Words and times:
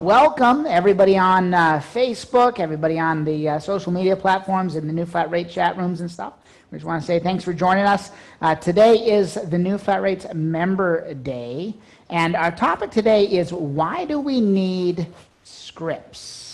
Welcome, 0.00 0.64
everybody 0.64 1.18
on 1.18 1.52
uh, 1.52 1.80
Facebook, 1.80 2.60
everybody 2.60 3.00
on 3.00 3.24
the 3.24 3.48
uh, 3.48 3.58
social 3.58 3.90
media 3.90 4.14
platforms 4.14 4.76
and 4.76 4.88
the 4.88 4.92
New 4.92 5.04
Flat 5.04 5.28
Rate 5.28 5.50
chat 5.50 5.76
rooms 5.76 6.02
and 6.02 6.08
stuff. 6.08 6.34
We 6.70 6.78
just 6.78 6.86
want 6.86 7.02
to 7.02 7.06
say 7.08 7.18
thanks 7.18 7.42
for 7.42 7.52
joining 7.52 7.82
us. 7.82 8.12
Uh, 8.40 8.54
today 8.54 8.94
is 8.94 9.34
the 9.34 9.58
New 9.58 9.76
Flat 9.76 10.00
Rates 10.00 10.24
Member 10.32 11.12
Day, 11.14 11.74
and 12.10 12.36
our 12.36 12.52
topic 12.52 12.92
today 12.92 13.24
is 13.24 13.52
why 13.52 14.04
do 14.04 14.20
we 14.20 14.40
need 14.40 15.08
scripts? 15.42 16.47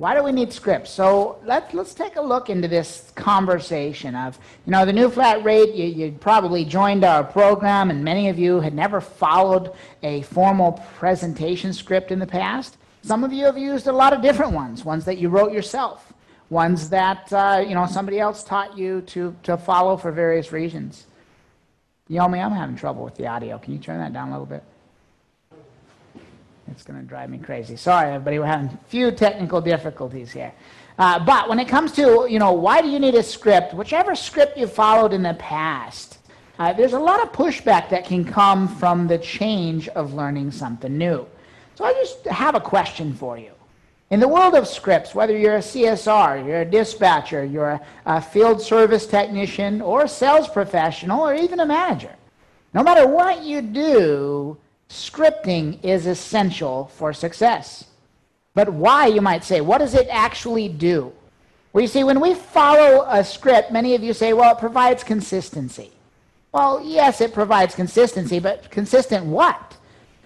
Why 0.00 0.14
do 0.14 0.22
we 0.22 0.32
need 0.32 0.50
scripts? 0.50 0.90
So 0.90 1.38
let's, 1.44 1.74
let's 1.74 1.92
take 1.92 2.16
a 2.16 2.22
look 2.22 2.48
into 2.48 2.66
this 2.68 3.12
conversation 3.16 4.14
of, 4.14 4.38
you 4.64 4.72
know, 4.72 4.86
the 4.86 4.94
New 4.94 5.10
Flat 5.10 5.44
Rate, 5.44 5.74
you, 5.74 5.84
you 5.84 6.12
probably 6.12 6.64
joined 6.64 7.04
our 7.04 7.22
program, 7.22 7.90
and 7.90 8.02
many 8.02 8.30
of 8.30 8.38
you 8.38 8.60
had 8.60 8.72
never 8.72 9.02
followed 9.02 9.74
a 10.02 10.22
formal 10.22 10.82
presentation 10.96 11.74
script 11.74 12.12
in 12.12 12.18
the 12.18 12.26
past. 12.26 12.78
Some 13.02 13.24
of 13.24 13.30
you 13.30 13.44
have 13.44 13.58
used 13.58 13.88
a 13.88 13.92
lot 13.92 14.14
of 14.14 14.22
different 14.22 14.52
ones, 14.52 14.86
ones 14.86 15.04
that 15.04 15.18
you 15.18 15.28
wrote 15.28 15.52
yourself, 15.52 16.14
ones 16.48 16.88
that 16.88 17.30
uh, 17.34 17.62
you 17.68 17.74
know 17.74 17.84
somebody 17.84 18.18
else 18.18 18.42
taught 18.42 18.78
you 18.78 19.02
to, 19.02 19.36
to 19.42 19.58
follow 19.58 19.98
for 19.98 20.10
various 20.10 20.50
reasons. 20.50 21.08
Yomi, 22.08 22.42
I'm 22.42 22.52
having 22.52 22.74
trouble 22.74 23.04
with 23.04 23.16
the 23.16 23.26
audio. 23.26 23.58
Can 23.58 23.74
you 23.74 23.78
turn 23.78 23.98
that 23.98 24.14
down 24.14 24.28
a 24.28 24.30
little 24.30 24.46
bit? 24.46 24.64
It's 26.70 26.84
going 26.84 27.00
to 27.00 27.06
drive 27.06 27.30
me 27.30 27.38
crazy. 27.38 27.76
Sorry, 27.76 28.08
everybody. 28.08 28.38
We're 28.38 28.46
having 28.46 28.68
a 28.68 28.78
few 28.88 29.10
technical 29.10 29.60
difficulties 29.60 30.30
here. 30.30 30.52
Uh, 30.98 31.18
but 31.24 31.48
when 31.48 31.58
it 31.58 31.66
comes 31.66 31.92
to, 31.92 32.26
you 32.30 32.38
know, 32.38 32.52
why 32.52 32.80
do 32.80 32.88
you 32.88 32.98
need 32.98 33.14
a 33.14 33.22
script? 33.22 33.74
Whichever 33.74 34.14
script 34.14 34.56
you 34.56 34.66
followed 34.66 35.12
in 35.12 35.22
the 35.22 35.34
past, 35.34 36.18
uh, 36.58 36.72
there's 36.72 36.92
a 36.92 36.98
lot 36.98 37.22
of 37.22 37.32
pushback 37.32 37.88
that 37.88 38.04
can 38.04 38.24
come 38.24 38.68
from 38.68 39.08
the 39.08 39.18
change 39.18 39.88
of 39.88 40.14
learning 40.14 40.52
something 40.52 40.96
new. 40.96 41.26
So 41.74 41.84
I 41.84 41.92
just 41.94 42.24
have 42.26 42.54
a 42.54 42.60
question 42.60 43.14
for 43.14 43.38
you. 43.38 43.52
In 44.10 44.20
the 44.20 44.28
world 44.28 44.54
of 44.54 44.68
scripts, 44.68 45.14
whether 45.14 45.36
you're 45.36 45.56
a 45.56 45.60
CSR, 45.60 46.44
you're 46.46 46.62
a 46.62 46.64
dispatcher, 46.64 47.44
you're 47.44 47.70
a, 47.70 47.80
a 48.06 48.20
field 48.20 48.60
service 48.60 49.06
technician, 49.06 49.80
or 49.80 50.02
a 50.02 50.08
sales 50.08 50.48
professional, 50.48 51.20
or 51.20 51.34
even 51.34 51.60
a 51.60 51.66
manager, 51.66 52.14
no 52.74 52.82
matter 52.82 53.06
what 53.06 53.42
you 53.42 53.62
do, 53.62 54.58
scripting 54.90 55.82
is 55.84 56.06
essential 56.06 56.86
for 56.94 57.12
success. 57.12 57.84
But 58.54 58.68
why, 58.68 59.06
you 59.06 59.20
might 59.20 59.44
say? 59.44 59.60
What 59.60 59.78
does 59.78 59.94
it 59.94 60.08
actually 60.10 60.68
do? 60.68 61.12
Well, 61.72 61.82
you 61.82 61.88
see, 61.88 62.02
when 62.02 62.20
we 62.20 62.34
follow 62.34 63.06
a 63.08 63.24
script, 63.24 63.70
many 63.70 63.94
of 63.94 64.02
you 64.02 64.12
say, 64.12 64.32
well, 64.32 64.56
it 64.56 64.58
provides 64.58 65.04
consistency. 65.04 65.92
Well, 66.52 66.82
yes, 66.84 67.20
it 67.20 67.32
provides 67.32 67.76
consistency, 67.76 68.40
but 68.40 68.68
consistent 68.72 69.24
what? 69.24 69.76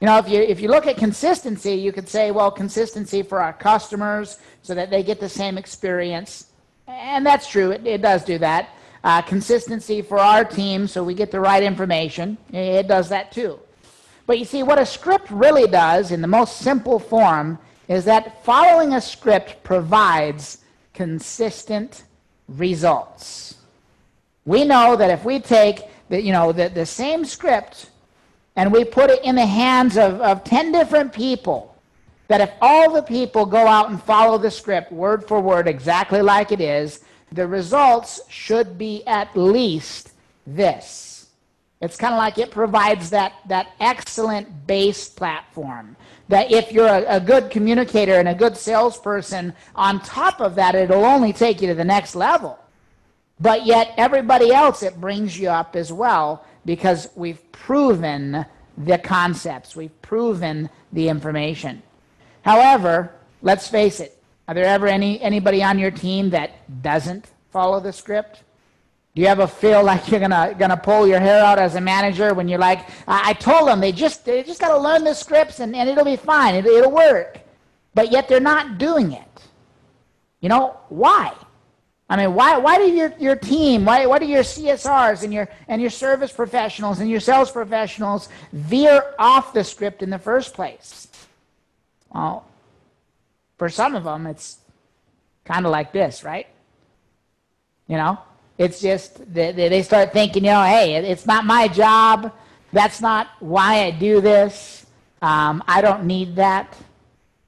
You 0.01 0.07
know, 0.07 0.17
if 0.17 0.29
you, 0.29 0.41
if 0.41 0.59
you 0.61 0.69
look 0.69 0.87
at 0.87 0.97
consistency, 0.97 1.75
you 1.75 1.93
could 1.93 2.09
say, 2.09 2.31
well, 2.31 2.51
consistency 2.51 3.23
for 3.23 3.41
our 3.41 3.53
customers 3.53 4.39
so 4.63 4.75
that 4.75 4.89
they 4.89 5.03
get 5.03 5.21
the 5.21 5.29
same 5.29 5.59
experience. 5.59 6.47
And 6.87 7.27
that's 7.27 7.47
true, 7.47 7.73
it, 7.73 7.87
it 7.87 8.01
does 8.01 8.25
do 8.25 8.39
that. 8.39 8.71
Uh, 9.03 9.21
consistency 9.21 10.01
for 10.01 10.19
our 10.19 10.47
team 10.47 10.87
so 10.87 11.05
we 11.05 11.13
get 11.13 11.31
the 11.31 11.41
right 11.41 11.63
information. 11.63 12.39
It 12.51 12.89
does 12.89 13.11
that 13.11 13.31
too. 13.31 13.61
But 14.27 14.39
you 14.39 14.45
see, 14.45 14.63
what 14.63 14.79
a 14.79 14.87
script 14.87 15.31
really 15.31 15.67
does 15.67 16.11
in 16.11 16.21
the 16.21 16.29
most 16.29 16.59
simple 16.59 16.99
form 16.99 17.59
is 17.89 18.05
that 18.07 18.43
following 18.45 18.95
a 18.95 19.01
script 19.01 19.63
provides 19.63 20.59
consistent 20.95 22.05
results. 22.49 23.57
We 24.47 24.65
know 24.65 24.97
that 24.97 25.11
if 25.11 25.25
we 25.25 25.41
take 25.41 25.83
the, 26.09 26.21
you 26.21 26.33
know, 26.33 26.53
the, 26.53 26.69
the 26.69 26.87
same 26.87 27.25
script 27.25 27.91
and 28.57 28.73
we 28.73 28.85
put 28.85 29.11
it 29.11 29.23
in 29.25 29.35
the 29.35 29.47
hands 29.47 29.97
of, 29.99 30.21
of 30.21 30.45
10 30.45 30.73
different 30.73 31.13
people, 31.13 31.75
that 32.29 32.41
if 32.41 32.51
all 32.61 32.93
the 32.93 33.03
people 33.03 33.45
go 33.45 33.67
out 33.67 33.91
and 33.91 34.03
follow 34.03 34.39
the 34.39 34.51
script 34.51 34.91
word 34.93 35.27
for 35.27 35.41
word 35.41 35.69
exactly 35.69 36.23
like 36.23 36.53
it 36.53 36.61
is, 36.61 37.01
the 37.33 37.47
results 37.47 38.21
should 38.29 38.79
be 38.79 39.05
at 39.07 39.35
least 39.37 40.13
this. 40.47 41.14
It's 41.81 41.97
kind 41.97 42.15
of 42.15 42.19
like 42.19 42.39
it 42.39 42.51
provides 42.51 43.11
that, 43.11 43.35
that 43.49 43.73
excellent 43.81 44.67
base 44.67 45.09
platform. 45.09 45.97
That 46.29 46.51
if 46.51 46.73
you're 46.73 46.87
a, 46.87 47.17
a 47.17 47.21
good 47.21 47.51
communicator 47.51 48.15
and 48.15 48.29
a 48.29 48.35
good 48.35 48.57
salesperson, 48.57 49.53
on 49.75 50.01
top 50.01 50.41
of 50.41 50.55
that, 50.55 50.75
it'll 50.75 51.05
only 51.05 51.33
take 51.33 51.61
you 51.61 51.69
to 51.69 51.75
the 51.75 51.85
next 51.85 52.15
level. 52.15 52.59
But 53.41 53.67
yet, 53.67 53.93
everybody 53.97 54.53
else, 54.53 54.83
it 54.83 55.01
brings 55.01 55.39
you 55.39 55.49
up 55.49 55.77
as 55.77 55.93
well 55.93 56.45
because 56.65 57.09
we've 57.17 57.41
proven 57.53 58.47
the 58.79 58.99
concepts, 58.99 59.77
we've 59.77 60.01
proven 60.03 60.71
the 60.93 61.09
information. 61.09 61.83
However, 62.43 63.13
let's 63.43 63.69
face 63.69 64.01
it, 64.01 64.23
are 64.47 64.55
there 64.55 64.67
ever 64.67 64.87
any 64.87 65.21
anybody 65.21 65.63
on 65.63 65.79
your 65.79 65.91
team 65.91 66.31
that 66.31 66.83
doesn't 66.83 67.27
follow 67.51 67.81
the 67.81 67.93
script? 67.93 68.44
Do 69.15 69.23
you 69.23 69.29
ever 69.29 69.47
feel 69.47 69.85
like 69.85 70.11
you're 70.11 70.21
gonna 70.21 70.55
gonna 70.59 70.77
pull 70.77 71.07
your 71.07 71.21
hair 71.21 71.43
out 71.45 71.59
as 71.59 71.77
a 71.77 71.81
manager 71.81 72.35
when 72.35 72.49
you're 72.49 72.59
like, 72.59 72.81
I, 73.07 73.31
I 73.31 73.33
told 73.35 73.69
them 73.69 73.81
they 73.81 73.93
just 73.93 74.25
they 74.25 74.43
just 74.43 74.61
gotta 74.61 74.79
learn 74.79 75.05
the 75.05 75.15
scripts 75.15 75.61
and, 75.61 75.75
and 75.77 75.89
it'll 75.89 76.05
be 76.05 76.17
fine, 76.17 76.55
it, 76.57 76.67
it'll 76.67 76.91
work. 76.91 77.39
But 77.95 78.11
yet 78.11 78.29
they're 78.29 78.41
not 78.41 78.79
doing 78.79 79.13
it. 79.13 79.29
You 80.41 80.49
know, 80.49 80.77
why? 80.89 81.33
I 82.09 82.17
mean, 82.17 82.35
why, 82.35 82.59
why 82.59 82.77
do 82.77 82.85
your, 82.85 83.15
your 83.19 83.37
team, 83.37 83.87
why, 83.87 84.05
why 84.05 84.19
do 84.19 84.27
your 84.27 84.43
CSRs 84.43 85.23
and 85.23 85.33
your, 85.33 85.49
and 85.69 85.81
your 85.81 85.91
service 85.91 86.33
professionals 86.33 87.01
and 87.01 87.09
your 87.09 87.21
sales 87.21 87.51
professionals 87.51 88.29
veer 88.53 89.15
off 89.19 89.55
the 89.55 89.65
script 89.65 90.03
in 90.03 90.11
the 90.11 90.19
first 90.19 90.53
place? 90.53 91.09
Well, 92.13 92.47
for 93.57 93.71
some 93.71 93.95
of 93.95 94.05
them, 94.05 94.27
it's 94.27 94.59
kind 95.45 95.65
of 95.65 95.73
like 95.73 95.93
this, 95.93 96.23
right? 96.25 96.47
You 97.87 97.97
know, 97.97 98.19
it's 98.57 98.81
just 98.81 99.33
they, 99.33 99.53
they 99.53 99.83
start 99.83 100.13
thinking, 100.13 100.45
you 100.45 100.51
know, 100.51 100.63
hey, 100.63 100.97
it's 100.97 101.27
not 101.27 101.45
my 101.45 101.69
job. 101.69 102.33
That's 102.73 103.01
not 103.01 103.29
why 103.41 103.85
I 103.85 103.91
do 103.91 104.21
this. 104.21 104.87
Um, 105.23 105.63
I 105.67 105.81
don't 105.81 106.05
need 106.05 106.37
that. 106.37 106.77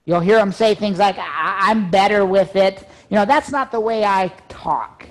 You'll 0.04 0.20
hear 0.20 0.36
them 0.36 0.52
say 0.52 0.74
things 0.74 0.98
like, 0.98 1.16
I'm 1.18 1.90
better 1.90 2.24
with 2.24 2.56
it. 2.56 2.88
You 3.10 3.16
know, 3.16 3.24
that's 3.24 3.50
not 3.50 3.72
the 3.72 3.80
way 3.80 4.04
I 4.04 4.28
talk. 4.48 5.06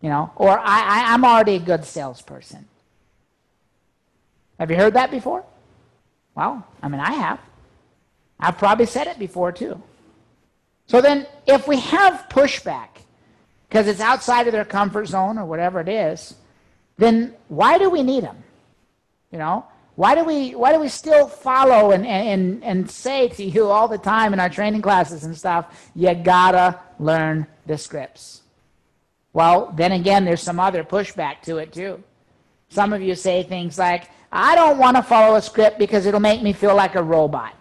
You 0.00 0.10
know, 0.10 0.30
or 0.36 0.58
I, 0.58 1.08
I, 1.08 1.14
am 1.14 1.24
already 1.24 1.56
a 1.56 1.58
good 1.58 1.84
salesperson. 1.84 2.66
Have 4.58 4.70
you 4.70 4.76
heard 4.76 4.94
that 4.94 5.10
before? 5.10 5.44
Well, 6.34 6.66
I 6.82 6.88
mean, 6.88 7.00
I 7.00 7.12
have. 7.12 7.40
I've 8.38 8.58
probably 8.58 8.86
said 8.86 9.06
it 9.06 9.18
before 9.18 9.52
too. 9.52 9.82
So 10.86 11.00
then, 11.00 11.26
if 11.46 11.66
we 11.66 11.80
have 11.80 12.26
pushback, 12.28 12.95
because 13.68 13.88
it's 13.88 14.00
outside 14.00 14.46
of 14.46 14.52
their 14.52 14.64
comfort 14.64 15.06
zone 15.06 15.38
or 15.38 15.44
whatever 15.44 15.80
it 15.80 15.88
is, 15.88 16.34
then 16.98 17.34
why 17.48 17.78
do 17.78 17.90
we 17.90 18.02
need 18.02 18.24
them? 18.24 18.42
You 19.30 19.38
know, 19.38 19.66
why 19.96 20.14
do 20.14 20.24
we 20.24 20.54
why 20.54 20.72
do 20.72 20.78
we 20.78 20.88
still 20.88 21.26
follow 21.26 21.90
and, 21.90 22.06
and, 22.06 22.62
and 22.62 22.90
say 22.90 23.28
to 23.28 23.44
you 23.44 23.66
all 23.66 23.88
the 23.88 23.98
time 23.98 24.32
in 24.32 24.40
our 24.40 24.48
training 24.48 24.82
classes 24.82 25.24
and 25.24 25.36
stuff, 25.36 25.90
you 25.94 26.14
gotta 26.14 26.78
learn 26.98 27.46
the 27.66 27.76
scripts? 27.76 28.42
Well, 29.32 29.72
then 29.76 29.92
again, 29.92 30.24
there's 30.24 30.42
some 30.42 30.60
other 30.60 30.84
pushback 30.84 31.42
to 31.42 31.58
it 31.58 31.72
too. 31.72 32.02
Some 32.68 32.92
of 32.92 33.02
you 33.02 33.14
say 33.14 33.42
things 33.42 33.78
like, 33.78 34.10
I 34.32 34.54
don't 34.54 34.78
want 34.78 34.96
to 34.96 35.02
follow 35.02 35.36
a 35.36 35.42
script 35.42 35.78
because 35.78 36.06
it'll 36.06 36.20
make 36.20 36.42
me 36.42 36.52
feel 36.52 36.74
like 36.74 36.94
a 36.94 37.02
robot. 37.02 37.54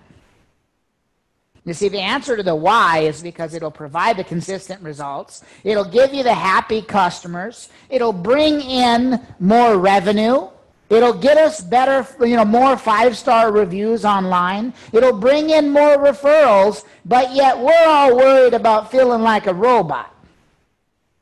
You 1.65 1.73
see, 1.73 1.89
the 1.89 1.99
answer 1.99 2.37
to 2.37 2.43
the 2.43 2.55
why 2.55 2.99
is 2.99 3.23
because 3.23 3.55
it'll 3.55 3.71
provide 3.71 4.17
the 4.17 4.23
consistent 4.23 4.81
results. 4.83 5.43
It'll 5.63 5.83
give 5.83 6.13
you 6.13 6.21
the 6.21 6.33
happy 6.33 6.83
customers. 6.83 7.69
It'll 7.89 8.13
bring 8.13 8.61
in 8.61 9.19
more 9.39 9.77
revenue. 9.79 10.49
It'll 10.91 11.13
get 11.13 11.37
us 11.37 11.61
better, 11.61 12.07
you 12.23 12.35
know, 12.35 12.45
more 12.45 12.77
five-star 12.77 13.51
reviews 13.51 14.05
online. 14.05 14.73
It'll 14.93 15.19
bring 15.19 15.49
in 15.49 15.71
more 15.71 15.97
referrals, 15.97 16.85
but 17.05 17.33
yet 17.33 17.57
we're 17.57 17.87
all 17.87 18.15
worried 18.15 18.53
about 18.53 18.91
feeling 18.91 19.23
like 19.23 19.47
a 19.47 19.53
robot. 19.53 20.13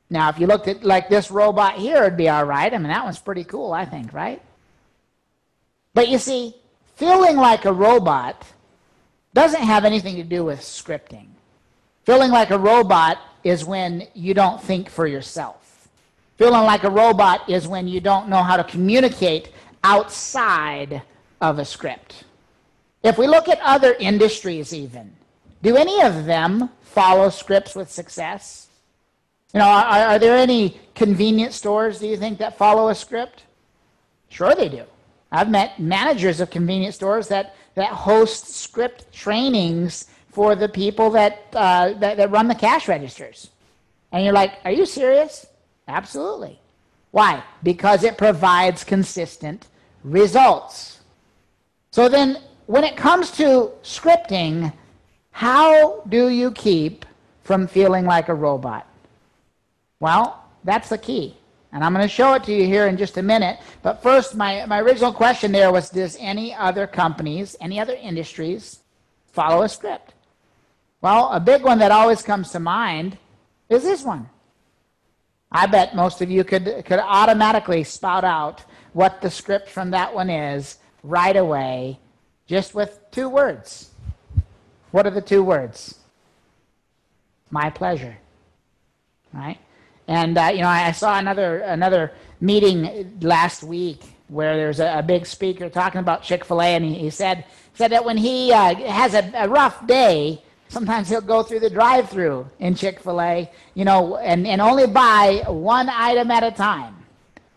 Now, 0.09 0.27
if 0.29 0.37
you 0.37 0.47
looked 0.47 0.67
at 0.67 0.83
like 0.83 1.07
this 1.07 1.31
robot 1.31 1.75
here, 1.75 2.03
it'd 2.03 2.17
be 2.17 2.27
all 2.27 2.43
right. 2.43 2.73
I 2.73 2.77
mean, 2.77 2.89
that 2.89 3.05
one's 3.05 3.19
pretty 3.19 3.45
cool, 3.45 3.71
I 3.71 3.85
think, 3.85 4.11
right? 4.11 4.41
But 5.93 6.09
you 6.09 6.17
see, 6.17 6.55
feeling 6.95 7.37
like 7.37 7.63
a 7.63 7.71
robot 7.71 8.45
doesn't 9.33 9.63
have 9.63 9.85
anything 9.85 10.15
to 10.15 10.23
do 10.23 10.43
with 10.43 10.59
scripting. 10.59 11.27
Feeling 12.05 12.31
like 12.31 12.51
a 12.51 12.57
robot 12.57 13.19
is 13.43 13.65
when 13.65 14.07
you 14.13 14.33
don't 14.33 14.61
think 14.61 14.89
for 14.89 15.07
yourself. 15.07 15.89
Feeling 16.37 16.63
like 16.63 16.83
a 16.83 16.89
robot 16.89 17.49
is 17.49 17.67
when 17.67 17.87
you 17.87 17.99
don't 17.99 18.27
know 18.27 18.43
how 18.43 18.57
to 18.57 18.63
communicate 18.63 19.51
outside 19.83 21.01
of 21.41 21.59
a 21.59 21.65
script. 21.65 22.23
If 23.03 23.17
we 23.17 23.27
look 23.27 23.49
at 23.49 23.59
other 23.61 23.95
industries, 23.99 24.73
even, 24.73 25.13
do 25.61 25.75
any 25.75 26.01
of 26.01 26.25
them 26.25 26.69
follow 26.81 27.29
scripts 27.29 27.75
with 27.75 27.91
success? 27.91 28.67
You 29.53 29.59
know, 29.59 29.65
are, 29.67 29.85
are 29.85 30.19
there 30.19 30.37
any 30.37 30.79
convenience 30.95 31.55
stores, 31.55 31.99
do 31.99 32.07
you 32.07 32.17
think, 32.17 32.39
that 32.39 32.57
follow 32.57 32.89
a 32.89 32.95
script? 32.95 33.43
Sure, 34.29 34.55
they 34.55 34.69
do. 34.69 34.83
I've 35.31 35.49
met 35.49 35.79
managers 35.79 36.39
of 36.39 36.49
convenience 36.49 36.95
stores 36.95 37.27
that 37.27 37.55
that 37.75 37.89
hosts 37.89 38.55
script 38.55 39.11
trainings 39.11 40.07
for 40.31 40.55
the 40.55 40.69
people 40.69 41.09
that, 41.11 41.47
uh, 41.53 41.93
that, 41.93 42.17
that 42.17 42.31
run 42.31 42.47
the 42.47 42.55
cash 42.55 42.87
registers. 42.87 43.49
And 44.11 44.23
you're 44.23 44.33
like, 44.33 44.53
are 44.65 44.71
you 44.71 44.85
serious? 44.85 45.45
Absolutely. 45.87 46.59
Why? 47.11 47.43
Because 47.61 48.03
it 48.03 48.17
provides 48.17 48.83
consistent 48.83 49.67
results. 50.03 50.99
So 51.91 52.09
then, 52.09 52.39
when 52.65 52.83
it 52.83 52.95
comes 52.95 53.31
to 53.31 53.71
scripting, 53.83 54.73
how 55.31 56.01
do 56.09 56.29
you 56.29 56.51
keep 56.51 57.05
from 57.43 57.67
feeling 57.67 58.05
like 58.05 58.29
a 58.29 58.33
robot? 58.33 58.87
Well, 59.99 60.43
that's 60.63 60.89
the 60.89 60.97
key. 60.97 61.37
And 61.73 61.83
I'm 61.83 61.91
going 61.91 62.07
to 62.07 62.13
show 62.13 62.33
it 62.33 62.43
to 62.43 62.53
you 62.53 62.65
here 62.65 62.85
in 62.85 62.97
just 62.97 63.17
a 63.17 63.23
minute. 63.23 63.59
But 63.81 64.03
first, 64.03 64.35
my, 64.35 64.63
my 64.67 64.79
original 64.79 65.11
question 65.11 65.51
there 65.51 65.71
was 65.71 65.89
Does 65.89 66.15
any 66.19 66.53
other 66.53 66.85
companies, 66.85 67.55
any 67.59 67.79
other 67.79 67.95
industries 67.95 68.79
follow 69.31 69.63
a 69.63 69.69
script? 69.69 70.13
Well, 71.01 71.29
a 71.31 71.39
big 71.39 71.63
one 71.63 71.79
that 71.79 71.91
always 71.91 72.21
comes 72.21 72.51
to 72.51 72.59
mind 72.59 73.17
is 73.69 73.83
this 73.83 74.03
one. 74.03 74.29
I 75.51 75.65
bet 75.65 75.95
most 75.95 76.21
of 76.21 76.29
you 76.29 76.43
could, 76.43 76.83
could 76.85 76.99
automatically 76.99 77.83
spout 77.83 78.23
out 78.23 78.63
what 78.93 79.21
the 79.21 79.29
script 79.29 79.67
from 79.69 79.91
that 79.91 80.13
one 80.13 80.29
is 80.29 80.77
right 81.01 81.35
away, 81.35 81.99
just 82.45 82.75
with 82.75 82.99
two 83.11 83.27
words. 83.27 83.89
What 84.91 85.07
are 85.07 85.11
the 85.11 85.21
two 85.21 85.43
words? 85.43 85.99
My 87.49 87.71
pleasure. 87.71 88.17
Right? 89.33 89.57
And 90.07 90.37
uh, 90.37 90.51
you 90.53 90.61
know, 90.61 90.67
I 90.67 90.91
saw 90.91 91.17
another 91.17 91.59
another 91.59 92.11
meeting 92.41 93.17
last 93.21 93.63
week 93.63 94.01
where 94.27 94.55
there's 94.55 94.79
a, 94.79 94.99
a 94.99 95.03
big 95.03 95.25
speaker 95.25 95.69
talking 95.69 95.99
about 95.99 96.23
Chick 96.23 96.43
Fil 96.45 96.61
A, 96.61 96.75
and 96.75 96.85
he, 96.85 96.95
he, 96.95 97.09
said 97.09 97.45
said 97.73 97.91
that 97.91 98.03
when 98.03 98.17
he 98.17 98.51
uh, 98.51 98.75
has 98.75 99.13
a, 99.13 99.31
a 99.35 99.47
rough 99.47 99.85
day, 99.87 100.41
Sometimes 100.73 101.07
he'll 101.07 101.21
go 101.21 101.43
through 101.43 101.59
the 101.59 101.69
drive 101.69 102.09
through 102.09 102.49
in 102.57 102.73
Chick 102.73 102.99
fil 102.99 103.21
A, 103.21 103.47
you 103.75 103.85
know, 103.85 104.17
and, 104.17 104.47
and 104.47 104.59
only 104.59 104.87
buy 104.87 105.43
one 105.45 105.87
item 105.87 106.31
at 106.31 106.43
a 106.43 106.49
time. 106.49 106.95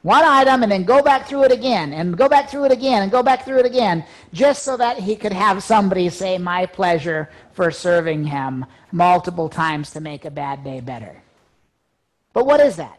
One 0.03 0.23
item 0.23 0.63
and 0.63 0.71
then 0.71 0.85
go 0.85 1.03
back 1.03 1.27
through 1.27 1.45
it 1.45 1.51
again 1.51 1.95
and 1.95 2.15
go 2.15 2.29
back 2.29 2.51
through 2.51 2.67
it 2.67 2.73
again 2.73 3.03
and 3.03 3.11
go 3.11 3.23
back 3.23 3.47
through 3.47 3.61
it 3.61 3.65
again 3.65 4.05
just 4.35 4.65
so 4.65 4.77
that 4.77 4.99
he 4.99 5.17
could 5.17 5.33
have 5.33 5.63
somebody 5.63 6.11
say, 6.11 6.37
My 6.37 6.67
pleasure 6.67 7.31
for 7.53 7.71
serving 7.71 8.25
him 8.25 8.67
multiple 8.93 9.49
times 9.49 9.93
to 9.93 10.01
make 10.01 10.27
a 10.27 10.31
bad 10.31 10.63
day 10.63 10.81
better. 10.81 11.23
But 12.37 12.45
what 12.45 12.61
is 12.61 12.77
that? 12.77 12.99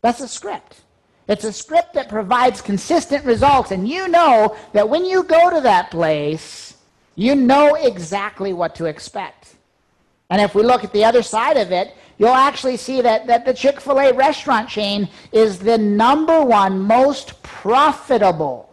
That's 0.00 0.20
a 0.20 0.28
script. 0.28 0.82
It's 1.26 1.42
a 1.42 1.52
script 1.52 1.92
that 1.94 2.08
provides 2.08 2.60
consistent 2.60 3.24
results, 3.24 3.72
and 3.72 3.88
you 3.88 4.06
know 4.06 4.56
that 4.72 4.88
when 4.88 5.04
you 5.04 5.24
go 5.24 5.50
to 5.50 5.60
that 5.62 5.90
place, 5.90 6.76
you 7.16 7.34
know 7.34 7.74
exactly 7.74 8.52
what 8.52 8.76
to 8.76 8.84
expect. 8.84 9.56
And 10.30 10.40
if 10.40 10.54
we 10.54 10.62
look 10.62 10.84
at 10.84 10.92
the 10.92 11.04
other 11.04 11.20
side 11.20 11.56
of 11.56 11.72
it, 11.72 11.96
you'll 12.16 12.28
actually 12.28 12.76
see 12.76 13.00
that, 13.00 13.26
that 13.26 13.44
the 13.44 13.52
Chick 13.52 13.80
fil 13.80 13.98
A 13.98 14.12
restaurant 14.12 14.68
chain 14.68 15.08
is 15.32 15.58
the 15.58 15.76
number 15.76 16.40
one 16.40 16.78
most 16.78 17.42
profitable, 17.42 18.72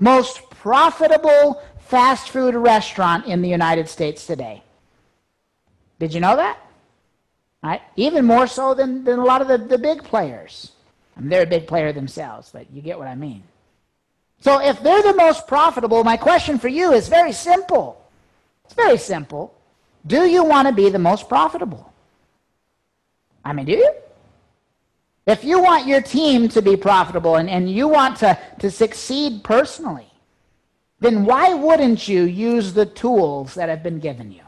most 0.00 0.50
profitable 0.50 1.62
fast 1.78 2.30
food 2.30 2.56
restaurant 2.56 3.26
in 3.26 3.42
the 3.42 3.48
United 3.48 3.88
States 3.88 4.26
today. 4.26 4.64
Did 6.00 6.12
you 6.12 6.18
know 6.18 6.34
that? 6.34 6.63
Right? 7.64 7.80
Even 7.96 8.26
more 8.26 8.46
so 8.46 8.74
than, 8.74 9.04
than 9.04 9.18
a 9.18 9.24
lot 9.24 9.40
of 9.40 9.48
the, 9.48 9.56
the 9.56 9.78
big 9.78 10.04
players. 10.04 10.72
I 11.16 11.20
mean, 11.20 11.30
they're 11.30 11.44
a 11.44 11.46
big 11.46 11.66
player 11.66 11.94
themselves, 11.94 12.50
but 12.52 12.70
you 12.70 12.82
get 12.82 12.98
what 12.98 13.08
I 13.08 13.14
mean. 13.14 13.42
So 14.40 14.60
if 14.60 14.82
they're 14.82 15.02
the 15.02 15.14
most 15.14 15.46
profitable, 15.46 16.04
my 16.04 16.18
question 16.18 16.58
for 16.58 16.68
you 16.68 16.92
is 16.92 17.08
very 17.08 17.32
simple. 17.32 18.04
It's 18.66 18.74
very 18.74 18.98
simple. 18.98 19.54
Do 20.06 20.26
you 20.26 20.44
want 20.44 20.68
to 20.68 20.74
be 20.74 20.90
the 20.90 20.98
most 20.98 21.26
profitable? 21.26 21.90
I 23.42 23.54
mean, 23.54 23.64
do 23.64 23.72
you? 23.72 23.94
If 25.26 25.42
you 25.42 25.62
want 25.62 25.86
your 25.86 26.02
team 26.02 26.50
to 26.50 26.60
be 26.60 26.76
profitable 26.76 27.36
and, 27.36 27.48
and 27.48 27.70
you 27.70 27.88
want 27.88 28.18
to, 28.18 28.38
to 28.58 28.70
succeed 28.70 29.42
personally, 29.42 30.10
then 31.00 31.24
why 31.24 31.54
wouldn't 31.54 32.08
you 32.08 32.24
use 32.24 32.74
the 32.74 32.84
tools 32.84 33.54
that 33.54 33.70
have 33.70 33.82
been 33.82 34.00
given 34.00 34.30
you? 34.30 34.42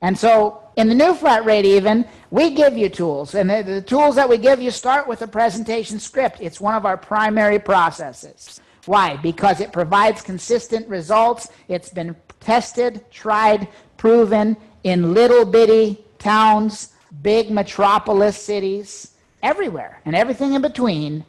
And 0.00 0.18
so 0.18 0.62
in 0.76 0.88
the 0.88 0.94
new 0.94 1.14
flat 1.14 1.44
rate 1.44 1.64
even, 1.64 2.06
we 2.30 2.50
give 2.50 2.76
you 2.76 2.88
tools. 2.88 3.34
And 3.34 3.48
the, 3.48 3.62
the 3.62 3.82
tools 3.82 4.14
that 4.16 4.28
we 4.28 4.36
give 4.36 4.60
you 4.60 4.70
start 4.70 5.08
with 5.08 5.22
a 5.22 5.26
presentation 5.26 5.98
script. 5.98 6.38
It's 6.40 6.60
one 6.60 6.74
of 6.74 6.84
our 6.84 6.98
primary 6.98 7.58
processes. 7.58 8.60
Why? 8.84 9.16
Because 9.16 9.60
it 9.60 9.72
provides 9.72 10.20
consistent 10.20 10.86
results. 10.86 11.48
It's 11.68 11.88
been 11.88 12.14
tested, 12.40 13.04
tried, 13.10 13.68
proven 13.96 14.56
in 14.84 15.14
little 15.14 15.44
bitty 15.44 16.04
towns, 16.18 16.92
big 17.22 17.50
metropolis 17.50 18.36
cities, 18.36 19.12
everywhere, 19.42 20.00
and 20.04 20.14
everything 20.14 20.52
in 20.52 20.62
between, 20.62 21.24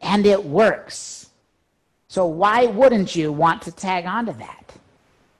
and 0.00 0.26
it 0.26 0.44
works. 0.44 1.30
So 2.08 2.26
why 2.26 2.66
wouldn't 2.66 3.14
you 3.14 3.32
want 3.32 3.62
to 3.62 3.72
tag 3.72 4.06
on 4.06 4.26
to 4.26 4.32
that? 4.34 4.72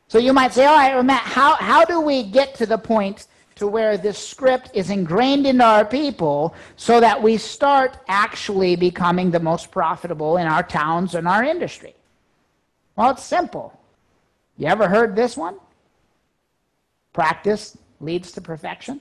So 0.06 0.19
you 0.19 0.32
might 0.32 0.55
say, 0.55 0.64
all 0.64 0.76
right, 0.76 1.05
Matt, 1.05 1.22
how, 1.22 1.55
how 1.56 1.84
do 1.84 2.00
we 2.00 2.22
get 2.22 2.55
to 2.56 2.66
the 2.66 2.78
point 2.78 3.26
to 3.58 3.66
where 3.66 3.96
this 3.96 4.19
script 4.19 4.70
is 4.75 4.90
ingrained 4.90 5.46
into 5.46 5.64
our 5.64 5.84
people 5.84 6.55
so 6.76 7.00
that 7.00 7.22
we 7.22 7.37
start 7.37 7.99
actually 8.08 8.76
becoming 8.76 9.31
the 9.31 9.40
most 9.40 9.70
profitable 9.70 10.37
in 10.38 10.46
our 10.46 10.62
towns 10.62 11.14
and 11.14 11.28
our 11.28 11.44
industry? 11.44 11.94
Well, 12.96 13.10
it's 13.10 13.25
simple. 13.25 13.78
You 14.56 14.66
ever 14.66 14.88
heard 14.88 15.14
this 15.14 15.37
one? 15.37 15.56
Practice 17.12 17.76
leads 18.00 18.32
to 18.32 18.40
perfection. 18.40 19.00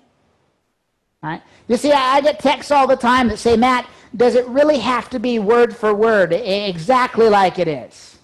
Right? 1.24 1.42
You 1.68 1.78
see, 1.78 1.92
I 1.92 2.22
get 2.22 2.40
texts 2.40 2.72
all 2.72 2.88
the 2.88 2.96
time 2.96 3.28
that 3.30 3.38
say, 3.38 3.58
Matt, 3.58 3.90
does 4.16 4.36
it 4.36 4.48
really 4.48 4.78
have 4.80 5.10
to 5.10 5.20
be 5.20 5.40
word 5.40 5.76
for 5.76 5.94
word 5.94 6.32
exactly 6.32 7.28
like 7.28 7.60
it 7.60 7.68
is? 7.68 8.20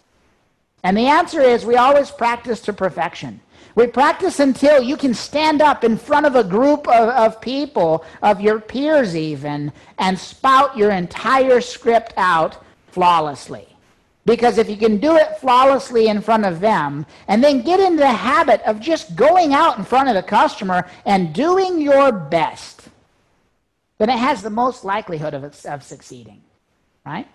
And 0.83 0.95
the 0.97 1.07
answer 1.07 1.41
is 1.41 1.65
we 1.65 1.75
always 1.75 2.11
practice 2.11 2.59
to 2.61 2.73
perfection. 2.73 3.39
We 3.75 3.87
practice 3.87 4.39
until 4.39 4.83
you 4.83 4.95
can 4.97 5.13
stand 5.13 5.61
up 5.61 5.83
in 5.83 5.97
front 5.97 6.25
of 6.25 6.35
a 6.35 6.43
group 6.43 6.87
of, 6.87 7.09
of 7.09 7.41
people, 7.41 8.05
of 8.21 8.39
your 8.39 8.59
peers 8.59 9.15
even, 9.15 9.71
and 9.97 10.17
spout 10.17 10.77
your 10.77 10.91
entire 10.91 11.59
script 11.59 12.13
out 12.17 12.63
flawlessly. 12.87 13.67
Because 14.25 14.57
if 14.57 14.69
you 14.69 14.77
can 14.77 14.99
do 14.99 15.15
it 15.15 15.37
flawlessly 15.39 16.07
in 16.07 16.21
front 16.21 16.45
of 16.45 16.59
them, 16.59 17.05
and 17.27 17.43
then 17.43 17.61
get 17.61 17.79
into 17.79 17.97
the 17.97 18.07
habit 18.07 18.61
of 18.61 18.79
just 18.79 19.15
going 19.15 19.53
out 19.53 19.77
in 19.77 19.83
front 19.83 20.07
of 20.07 20.15
the 20.15 20.23
customer 20.23 20.87
and 21.05 21.33
doing 21.33 21.81
your 21.81 22.11
best, 22.11 22.87
then 23.97 24.09
it 24.09 24.17
has 24.17 24.41
the 24.41 24.49
most 24.49 24.85
likelihood 24.85 25.33
of, 25.33 25.43
of 25.65 25.83
succeeding. 25.83 26.41
Right? 27.05 27.27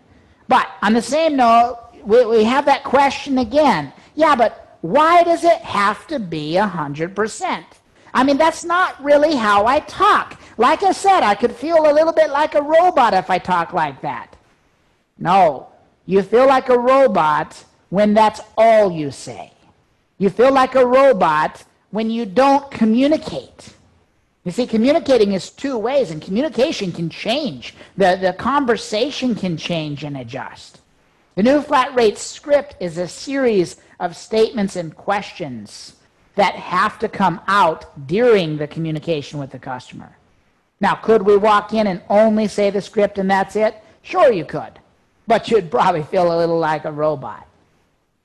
But 0.47 0.69
on 0.83 0.95
the 0.95 1.03
same 1.03 1.37
note, 1.37 1.79
we, 2.05 2.25
we 2.25 2.45
have 2.45 2.65
that 2.67 2.85
question 2.85 3.39
again. 3.39 3.93
Yeah, 4.15 4.35
but 4.35 4.68
why 4.81 5.23
does 5.25 5.45
it 5.45 5.61
have 5.61 6.07
to 6.09 6.19
be 6.19 6.55
100%? 6.55 7.65
I 8.15 8.25
mean, 8.25 8.37
that's 8.37 8.65
not 8.65 9.03
really 9.03 9.35
how 9.37 9.67
I 9.67 9.81
talk. 9.81 10.41
Like 10.57 10.83
I 10.83 10.93
said, 10.93 11.21
I 11.23 11.35
could 11.35 11.53
feel 11.53 11.91
a 11.91 11.93
little 11.93 12.13
bit 12.13 12.31
like 12.31 12.55
a 12.55 12.63
robot 12.63 13.15
if 13.15 13.31
I 13.31 13.39
talk 13.39 13.73
like 13.73 14.01
that. 14.03 14.37
No, 15.19 15.69
you 16.07 16.23
feel 16.23 16.47
like 16.47 16.69
a 16.69 16.79
robot 16.79 17.65
when 17.91 18.15
that's 18.15 18.41
all 18.57 18.91
you 18.91 19.11
say. 19.11 19.53
You 20.19 20.31
feel 20.31 20.53
like 20.53 20.75
a 20.75 20.87
robot 20.87 21.65
when 21.91 22.11
you 22.11 22.27
don't 22.27 22.71
communicate. 22.71 23.75
You 24.45 24.53
see, 24.53 24.67
communicating 24.67 25.33
is 25.33 25.51
two 25.51 25.77
ways, 25.77 26.11
and 26.11 26.23
communication 26.23 26.93
can 26.93 27.11
change. 27.11 27.75
The, 27.97 28.19
the 28.21 28.33
conversation 28.33 29.35
can 29.35 29.57
change 29.57 30.05
and 30.05 30.17
adjust. 30.17 30.81
The 31.35 31.43
new 31.43 31.61
flat 31.61 31.95
rate 31.95 32.19
script 32.19 32.77
is 32.81 32.99
a 32.99 33.07
series 33.07 33.77
of 34.01 34.17
statements 34.17 34.77
and 34.77 34.97
questions 34.97 35.97
that 36.35 36.55
have 36.55 36.99
to 37.01 37.09
come 37.09 37.41
out 37.49 38.07
during 38.07 38.57
the 38.57 38.67
communication 38.67 39.41
with 39.41 39.51
the 39.51 39.59
customer. 39.59 40.17
Now, 40.81 40.95
could 40.95 41.23
we 41.23 41.37
walk 41.37 41.75
in 41.75 41.89
and 41.89 42.03
only 42.09 42.47
say 42.47 42.71
the 42.71 42.81
script 42.81 43.19
and 43.19 43.31
that's 43.31 43.57
it? 43.57 43.75
Sure, 44.03 44.33
you 44.33 44.45
could. 44.45 44.79
But 45.27 45.51
you'd 45.51 45.71
probably 45.71 46.05
feel 46.05 46.33
a 46.33 46.39
little 46.39 46.59
like 46.59 46.85
a 46.85 46.93
robot. 46.93 47.47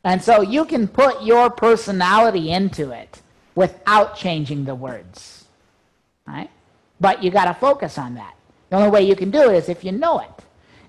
And 0.04 0.22
so 0.22 0.42
you 0.42 0.66
can 0.66 0.88
put 0.88 1.24
your 1.24 1.50
personality 1.50 2.52
into 2.52 2.92
it 2.92 3.22
without 3.56 4.16
changing 4.16 4.66
the 4.66 4.76
words. 4.76 5.46
Right? 6.28 6.50
But 7.00 7.24
you 7.24 7.32
got 7.32 7.46
to 7.46 7.54
focus 7.54 7.98
on 7.98 8.16
that. 8.16 8.36
The 8.70 8.78
only 8.78 8.90
way 8.90 9.04
you 9.04 9.16
can 9.16 9.32
do 9.32 9.50
it 9.50 9.56
is 9.56 9.70
if 9.70 9.84
you 9.84 9.92
know 9.92 10.20
it. 10.20 10.30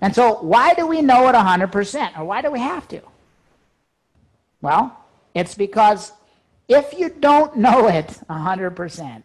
And 0.01 0.15
so, 0.15 0.35
why 0.43 0.75
do 0.75 0.87
we 0.87 1.01
know 1.01 1.29
it 1.29 1.35
100%? 1.35 2.19
Or 2.19 2.25
why 2.25 2.43
do 2.43 2.51
we 2.51 2.59
have 2.59 2.87
to? 2.89 3.01
Well, 4.65 4.97
it's 5.35 5.55
because 5.55 6.13
if 6.69 6.95
you 6.99 7.11
don't 7.11 7.55
know 7.55 7.87
it 7.87 8.07
100%, 8.31 9.23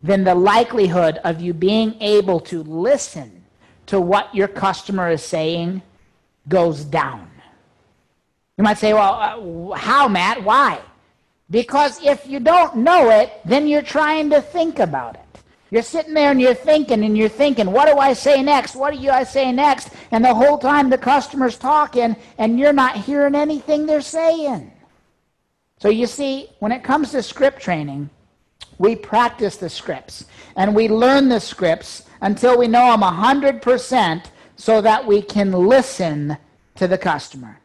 then 0.00 0.22
the 0.22 0.36
likelihood 0.36 1.18
of 1.24 1.40
you 1.40 1.52
being 1.52 2.00
able 2.00 2.38
to 2.52 2.62
listen 2.62 3.42
to 3.86 4.00
what 4.00 4.32
your 4.32 4.46
customer 4.46 5.10
is 5.10 5.24
saying 5.24 5.82
goes 6.48 6.84
down. 6.84 7.28
You 8.56 8.62
might 8.62 8.78
say, 8.78 8.94
well, 8.94 9.14
uh, 9.14 9.76
how, 9.76 10.06
Matt? 10.06 10.44
Why? 10.44 10.80
Because 11.50 12.00
if 12.04 12.24
you 12.24 12.38
don't 12.38 12.76
know 12.76 13.10
it, 13.10 13.32
then 13.44 13.66
you're 13.66 13.82
trying 13.82 14.30
to 14.30 14.40
think 14.40 14.78
about 14.78 15.16
it. 15.16 15.25
You're 15.70 15.82
sitting 15.82 16.14
there 16.14 16.30
and 16.30 16.40
you're 16.40 16.54
thinking 16.54 17.04
and 17.04 17.18
you're 17.18 17.28
thinking, 17.28 17.72
what 17.72 17.86
do 17.86 17.98
I 17.98 18.12
say 18.12 18.42
next? 18.42 18.76
What 18.76 18.94
do 18.94 19.00
you 19.00 19.10
I 19.10 19.24
say 19.24 19.50
next? 19.50 19.90
And 20.12 20.24
the 20.24 20.34
whole 20.34 20.58
time 20.58 20.90
the 20.90 20.98
customer's 20.98 21.58
talking 21.58 22.14
and 22.38 22.58
you're 22.58 22.72
not 22.72 22.96
hearing 22.96 23.34
anything 23.34 23.84
they're 23.84 24.00
saying. 24.00 24.70
So 25.78 25.88
you 25.88 26.06
see, 26.06 26.50
when 26.60 26.72
it 26.72 26.84
comes 26.84 27.10
to 27.10 27.22
script 27.22 27.60
training, 27.60 28.08
we 28.78 28.94
practice 28.94 29.56
the 29.56 29.68
scripts 29.68 30.26
and 30.54 30.74
we 30.74 30.88
learn 30.88 31.28
the 31.28 31.40
scripts 31.40 32.04
until 32.20 32.56
we 32.56 32.68
know 32.68 32.90
them 32.92 33.00
100% 33.00 34.24
so 34.56 34.80
that 34.80 35.04
we 35.04 35.20
can 35.20 35.52
listen 35.52 36.36
to 36.76 36.86
the 36.86 36.98
customer. 36.98 37.58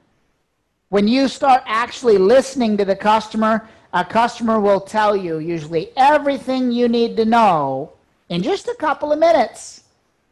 When 0.89 1.08
you 1.08 1.27
start 1.27 1.63
actually 1.67 2.17
listening 2.17 2.77
to 2.77 2.86
the 2.86 2.96
customer, 2.96 3.70
a 3.93 4.05
customer 4.05 4.60
will 4.60 4.79
tell 4.79 5.15
you 5.15 5.39
usually 5.39 5.91
everything 5.98 6.71
you 6.71 6.88
need 6.88 7.17
to 7.17 7.25
know 7.25 7.91
in 8.29 8.41
just 8.41 8.67
a 8.67 8.75
couple 8.75 9.12
of 9.12 9.19
minutes 9.19 9.83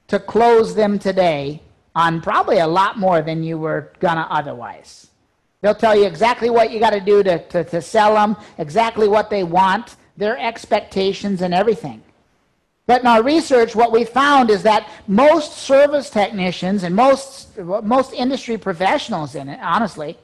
to 0.07 0.19
close 0.19 0.73
them 0.73 0.97
today 0.97 1.61
on 1.95 2.21
probably 2.21 2.59
a 2.59 2.67
lot 2.67 2.97
more 2.97 3.21
than 3.21 3.43
you 3.43 3.57
were 3.57 3.91
to 3.99 4.09
otherwise. 4.09 5.07
They'll 5.61 5.75
tell 5.75 5.95
you 5.95 6.05
exactly 6.05 6.49
what 6.49 6.71
you 6.71 6.79
got 6.79 6.91
to 6.91 7.01
do 7.01 7.21
to, 7.23 7.63
to 7.65 7.81
sell 7.81 8.13
them, 8.13 8.37
exactly 8.57 9.07
what 9.09 9.29
they 9.29 9.43
want, 9.43 9.97
their 10.15 10.37
expectations, 10.37 11.41
and 11.41 11.53
everything. 11.53 12.01
But 12.85 13.01
in 13.01 13.07
our 13.07 13.21
research, 13.21 13.75
what 13.75 13.91
we 13.91 14.03
found 14.03 14.49
is 14.49 14.63
that 14.63 14.89
most 15.07 15.57
service 15.57 16.09
technicians 16.09 16.83
and 16.83 16.95
most, 16.95 17.57
most 17.57 18.13
industry 18.13 18.57
professionals 18.57 19.35
in 19.35 19.49
it, 19.49 19.59
honestly, 19.61 20.17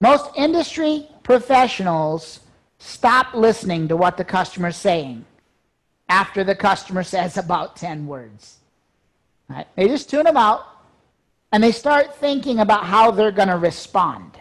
most 0.00 0.30
industry 0.36 1.08
professionals 1.22 2.40
stop 2.78 3.34
listening 3.34 3.88
to 3.88 3.96
what 3.96 4.16
the 4.16 4.24
customer's 4.24 4.76
saying 4.76 5.24
after 6.08 6.44
the 6.44 6.54
customer 6.54 7.02
says 7.02 7.36
about 7.36 7.76
10 7.76 8.06
words. 8.06 8.58
Right? 9.48 9.66
They 9.76 9.88
just 9.88 10.10
tune 10.10 10.24
them 10.24 10.36
out 10.36 10.66
and 11.52 11.62
they 11.62 11.72
start 11.72 12.16
thinking 12.16 12.60
about 12.60 12.84
how 12.84 13.10
they're 13.10 13.30
going 13.30 13.48
to 13.48 13.58
respond. 13.58 14.38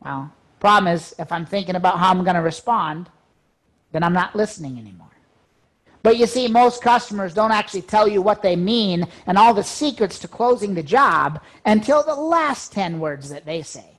Well, 0.00 0.32
problem 0.60 0.94
is, 0.94 1.14
if 1.18 1.32
I'm 1.32 1.44
thinking 1.44 1.74
about 1.74 1.98
how 1.98 2.10
I'm 2.10 2.24
going 2.24 2.36
to 2.36 2.42
respond, 2.42 3.10
then 3.92 4.02
I'm 4.02 4.12
not 4.12 4.36
listening 4.36 4.78
anymore. 4.78 5.06
But 6.02 6.16
you 6.16 6.26
see, 6.26 6.48
most 6.48 6.80
customers 6.80 7.34
don't 7.34 7.50
actually 7.50 7.82
tell 7.82 8.06
you 8.08 8.22
what 8.22 8.40
they 8.40 8.56
mean 8.56 9.06
and 9.26 9.36
all 9.36 9.52
the 9.52 9.64
secrets 9.64 10.18
to 10.20 10.28
closing 10.28 10.74
the 10.74 10.82
job 10.82 11.42
until 11.66 12.02
the 12.02 12.14
last 12.14 12.72
10 12.72 13.00
words 13.00 13.28
that 13.30 13.44
they 13.44 13.62
say. 13.62 13.97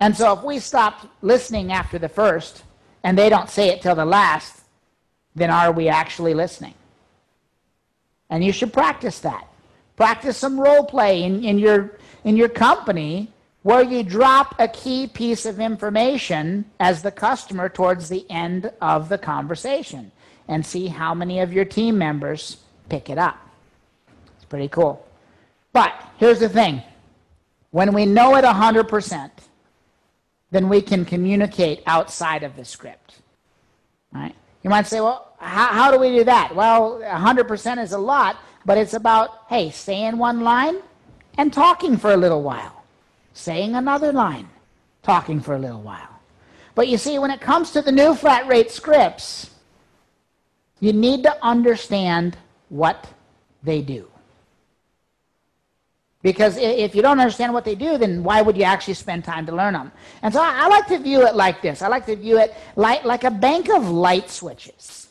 And 0.00 0.16
so 0.16 0.32
if 0.34 0.44
we 0.44 0.58
stop 0.58 1.08
listening 1.22 1.72
after 1.72 1.98
the 1.98 2.08
first 2.08 2.64
and 3.02 3.16
they 3.16 3.28
don't 3.28 3.48
say 3.48 3.68
it 3.68 3.82
till 3.82 3.94
the 3.94 4.04
last, 4.04 4.62
then 5.34 5.50
are 5.50 5.72
we 5.72 5.88
actually 5.88 6.34
listening? 6.34 6.74
And 8.28 8.44
you 8.44 8.52
should 8.52 8.72
practice 8.72 9.20
that. 9.20 9.48
Practice 9.96 10.36
some 10.36 10.60
role 10.60 10.84
play 10.84 11.22
in, 11.22 11.44
in, 11.44 11.58
your, 11.58 11.98
in 12.24 12.36
your 12.36 12.48
company 12.48 13.32
where 13.62 13.82
you 13.82 14.02
drop 14.02 14.54
a 14.58 14.68
key 14.68 15.06
piece 15.06 15.46
of 15.46 15.58
information 15.58 16.64
as 16.78 17.02
the 17.02 17.10
customer 17.10 17.68
towards 17.68 18.08
the 18.08 18.24
end 18.30 18.70
of 18.80 19.08
the 19.08 19.18
conversation 19.18 20.12
and 20.48 20.64
see 20.64 20.86
how 20.86 21.14
many 21.14 21.40
of 21.40 21.52
your 21.52 21.64
team 21.64 21.98
members 21.98 22.58
pick 22.88 23.10
it 23.10 23.18
up. 23.18 23.36
It's 24.36 24.44
pretty 24.44 24.68
cool. 24.68 25.04
But 25.72 25.92
here's 26.18 26.38
the 26.38 26.48
thing 26.48 26.82
when 27.70 27.92
we 27.92 28.06
know 28.06 28.36
it 28.36 28.44
100%, 28.44 29.30
then 30.50 30.68
we 30.68 30.80
can 30.80 31.04
communicate 31.04 31.82
outside 31.86 32.42
of 32.42 32.56
the 32.56 32.64
script. 32.64 33.20
Right? 34.12 34.34
You 34.62 34.70
might 34.70 34.86
say, 34.86 35.00
well, 35.00 35.34
how, 35.38 35.66
how 35.66 35.90
do 35.90 35.98
we 35.98 36.10
do 36.10 36.24
that? 36.24 36.54
Well, 36.54 37.00
100% 37.00 37.82
is 37.82 37.92
a 37.92 37.98
lot, 37.98 38.38
but 38.64 38.78
it's 38.78 38.94
about, 38.94 39.42
hey, 39.48 39.70
saying 39.70 40.18
one 40.18 40.40
line 40.40 40.76
and 41.38 41.52
talking 41.52 41.96
for 41.96 42.12
a 42.12 42.16
little 42.16 42.42
while, 42.42 42.84
saying 43.32 43.74
another 43.74 44.12
line, 44.12 44.48
talking 45.02 45.40
for 45.40 45.54
a 45.54 45.58
little 45.58 45.82
while. 45.82 46.20
But 46.74 46.88
you 46.88 46.98
see, 46.98 47.18
when 47.18 47.30
it 47.30 47.40
comes 47.40 47.70
to 47.72 47.82
the 47.82 47.92
new 47.92 48.14
flat 48.14 48.46
rate 48.46 48.70
scripts, 48.70 49.50
you 50.80 50.92
need 50.92 51.22
to 51.22 51.44
understand 51.44 52.36
what 52.68 53.08
they 53.62 53.82
do. 53.82 54.08
Because 56.26 56.56
if 56.56 56.96
you 56.96 57.02
don't 57.02 57.20
understand 57.20 57.52
what 57.52 57.64
they 57.64 57.76
do, 57.76 57.98
then 57.98 58.24
why 58.24 58.42
would 58.42 58.56
you 58.56 58.64
actually 58.64 58.94
spend 58.94 59.22
time 59.22 59.46
to 59.46 59.54
learn 59.54 59.74
them? 59.74 59.92
And 60.22 60.34
so 60.34 60.40
I, 60.42 60.66
like 60.66 60.88
to 60.88 60.98
view 60.98 61.24
it 61.24 61.36
like 61.36 61.62
this. 61.62 61.82
I 61.82 61.86
like 61.86 62.04
to 62.06 62.16
view 62.16 62.36
it 62.40 62.52
like, 62.74 63.04
like 63.04 63.22
a 63.22 63.30
bank 63.30 63.68
of 63.70 63.88
light 63.88 64.28
switches. 64.28 65.06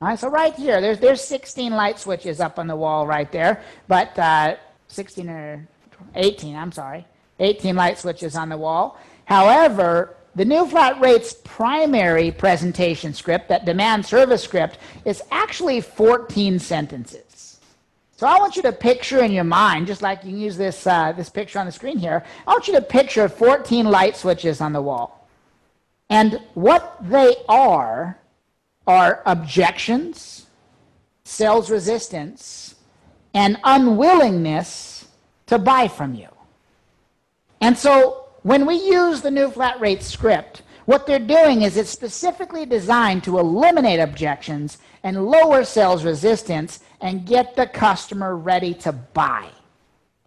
All 0.00 0.06
right, 0.06 0.16
so 0.16 0.28
right 0.28 0.54
here, 0.54 0.80
there's, 0.80 1.00
there's 1.00 1.20
16 1.20 1.72
light 1.72 1.98
switches 1.98 2.38
up 2.38 2.60
on 2.60 2.68
the 2.68 2.76
wall 2.76 3.08
right 3.08 3.32
there, 3.32 3.60
but 3.88 4.16
uh, 4.20 4.54
16 4.86 5.28
or 5.28 5.66
18, 6.14 6.54
I'm 6.54 6.70
sorry, 6.70 7.04
18 7.40 7.74
light 7.74 7.98
switches 7.98 8.36
on 8.36 8.48
the 8.48 8.56
wall. 8.56 9.00
However, 9.24 10.14
the 10.36 10.44
new 10.44 10.64
flat 10.64 11.00
rate's 11.00 11.34
primary 11.42 12.30
presentation 12.30 13.14
script, 13.14 13.48
that 13.48 13.64
demand 13.64 14.06
service 14.06 14.44
script, 14.44 14.78
is 15.04 15.20
actually 15.32 15.80
14 15.80 16.60
sentences. 16.60 17.25
So 18.16 18.26
I 18.26 18.38
want 18.38 18.56
you 18.56 18.62
to 18.62 18.72
picture 18.72 19.22
in 19.22 19.30
your 19.30 19.44
mind, 19.44 19.86
just 19.86 20.00
like 20.00 20.24
you 20.24 20.30
can 20.30 20.40
use 20.40 20.56
this, 20.56 20.86
uh, 20.86 21.12
this 21.12 21.28
picture 21.28 21.58
on 21.58 21.66
the 21.66 21.72
screen 21.72 21.98
here, 21.98 22.24
I 22.46 22.52
want 22.52 22.66
you 22.66 22.72
to 22.74 22.80
picture 22.80 23.28
14 23.28 23.84
light 23.84 24.16
switches 24.16 24.62
on 24.62 24.72
the 24.72 24.80
wall. 24.80 25.28
And 26.08 26.40
what 26.54 26.96
they 27.02 27.36
are 27.46 28.18
are 28.86 29.22
objections, 29.26 30.46
sales 31.24 31.70
resistance, 31.70 32.76
and 33.34 33.58
unwillingness 33.64 35.08
to 35.46 35.58
buy 35.58 35.86
from 35.86 36.14
you. 36.14 36.28
And 37.60 37.76
so 37.76 38.28
when 38.42 38.64
we 38.64 38.76
use 38.76 39.20
the 39.20 39.30
new 39.30 39.50
flat 39.50 39.78
rate 39.78 40.02
script, 40.02 40.62
what 40.86 41.06
they're 41.06 41.18
doing 41.18 41.62
is 41.62 41.76
it's 41.76 41.90
specifically 41.90 42.64
designed 42.64 43.24
to 43.24 43.38
eliminate 43.38 44.00
objections 44.00 44.78
and 45.02 45.26
lower 45.26 45.64
sales 45.64 46.04
resistance 46.04 46.80
and 47.00 47.26
get 47.26 47.56
the 47.56 47.66
customer 47.66 48.36
ready 48.36 48.74
to 48.74 48.92
buy. 48.92 49.48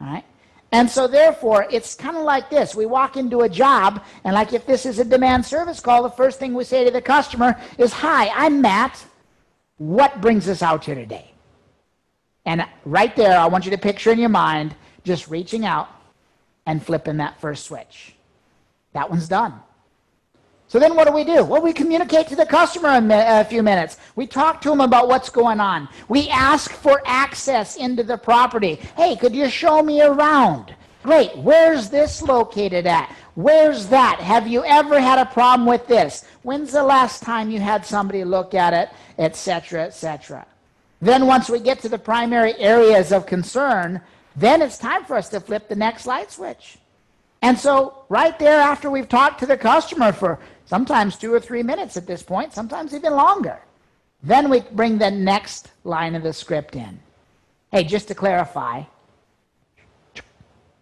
All 0.01 0.07
right? 0.07 0.25
And 0.71 0.89
so, 0.89 1.07
therefore, 1.07 1.65
it's 1.71 1.95
kind 1.95 2.15
of 2.15 2.23
like 2.23 2.49
this. 2.49 2.75
We 2.75 2.85
walk 2.85 3.17
into 3.17 3.41
a 3.41 3.49
job, 3.49 4.03
and 4.23 4.35
like 4.35 4.53
if 4.53 4.67
this 4.67 4.85
is 4.85 4.99
a 4.99 5.05
demand 5.05 5.45
service 5.45 5.79
call, 5.79 6.03
the 6.03 6.11
first 6.11 6.38
thing 6.38 6.53
we 6.53 6.63
say 6.63 6.85
to 6.85 6.91
the 6.91 7.01
customer 7.01 7.59
is, 7.77 7.91
Hi, 7.91 8.29
I'm 8.29 8.61
Matt. 8.61 9.03
What 9.77 10.21
brings 10.21 10.47
us 10.47 10.61
out 10.61 10.85
here 10.85 10.95
today? 10.95 11.31
And 12.45 12.65
right 12.85 13.15
there, 13.15 13.38
I 13.38 13.47
want 13.47 13.65
you 13.65 13.71
to 13.71 13.77
picture 13.77 14.11
in 14.11 14.19
your 14.19 14.29
mind 14.29 14.75
just 15.03 15.27
reaching 15.27 15.65
out 15.65 15.89
and 16.65 16.83
flipping 16.83 17.17
that 17.17 17.39
first 17.41 17.65
switch. 17.65 18.13
That 18.93 19.09
one's 19.09 19.27
done. 19.27 19.53
So 20.69 20.77
then 20.77 20.95
what 20.95 21.07
do 21.07 21.13
we 21.13 21.23
do? 21.23 21.43
Well, 21.43 21.63
we 21.63 21.73
communicate 21.73 22.27
to 22.27 22.35
the 22.35 22.45
customer 22.45 22.89
in 22.89 23.09
a 23.09 23.43
few 23.43 23.63
minutes. 23.63 23.97
We 24.15 24.27
talk 24.27 24.61
to 24.61 24.69
them 24.69 24.81
about 24.81 25.07
what's 25.07 25.31
going 25.31 25.59
on. 25.59 25.89
We 26.09 26.29
ask 26.29 26.69
for 26.71 27.01
access 27.07 27.75
into 27.75 28.03
the 28.03 28.17
property. 28.17 28.75
Hey, 28.95 29.15
could 29.15 29.35
you 29.35 29.49
show 29.49 29.81
me 29.81 30.03
around? 30.03 30.75
Great. 31.01 31.35
Where's 31.38 31.89
this 31.89 32.21
located 32.21 32.85
at? 32.85 33.11
Where's 33.33 33.88
that? 33.88 34.19
Have 34.19 34.47
you 34.47 34.63
ever 34.63 34.99
had 34.99 35.17
a 35.17 35.25
problem 35.25 35.67
with 35.67 35.88
this? 35.88 36.25
When's 36.43 36.71
the 36.71 36.83
last 36.83 37.23
time 37.23 37.49
you 37.49 37.59
had 37.59 37.83
somebody 37.83 38.23
look 38.23 38.53
at 38.53 38.71
it, 38.71 38.89
etc., 39.17 39.85
etc.? 39.85 40.45
Then 41.01 41.25
once 41.25 41.49
we 41.49 41.59
get 41.59 41.79
to 41.79 41.89
the 41.89 41.97
primary 41.97 42.55
areas 42.59 43.11
of 43.11 43.25
concern, 43.25 44.01
then 44.35 44.61
it's 44.61 44.77
time 44.77 45.03
for 45.03 45.15
us 45.15 45.29
to 45.29 45.39
flip 45.39 45.67
the 45.67 45.75
next 45.75 46.05
light 46.05 46.31
switch. 46.31 46.77
And 47.41 47.57
so, 47.57 48.03
right 48.09 48.38
there, 48.38 48.59
after 48.59 48.89
we've 48.89 49.07
talked 49.07 49.39
to 49.39 49.45
the 49.45 49.57
customer 49.57 50.11
for 50.11 50.39
sometimes 50.69 51.17
two 51.17 51.33
or 51.33 51.39
three 51.39 51.63
minutes 51.63 51.97
at 51.97 52.05
this 52.05 52.21
point, 52.21 52.53
sometimes 52.53 52.93
even 52.93 53.13
longer, 53.13 53.59
then 54.21 54.49
we 54.49 54.61
bring 54.71 54.99
the 54.99 55.09
next 55.09 55.71
line 55.83 56.13
of 56.13 56.21
the 56.21 56.31
script 56.31 56.75
in. 56.75 56.99
Hey, 57.71 57.83
just 57.83 58.07
to 58.09 58.15
clarify, 58.15 58.83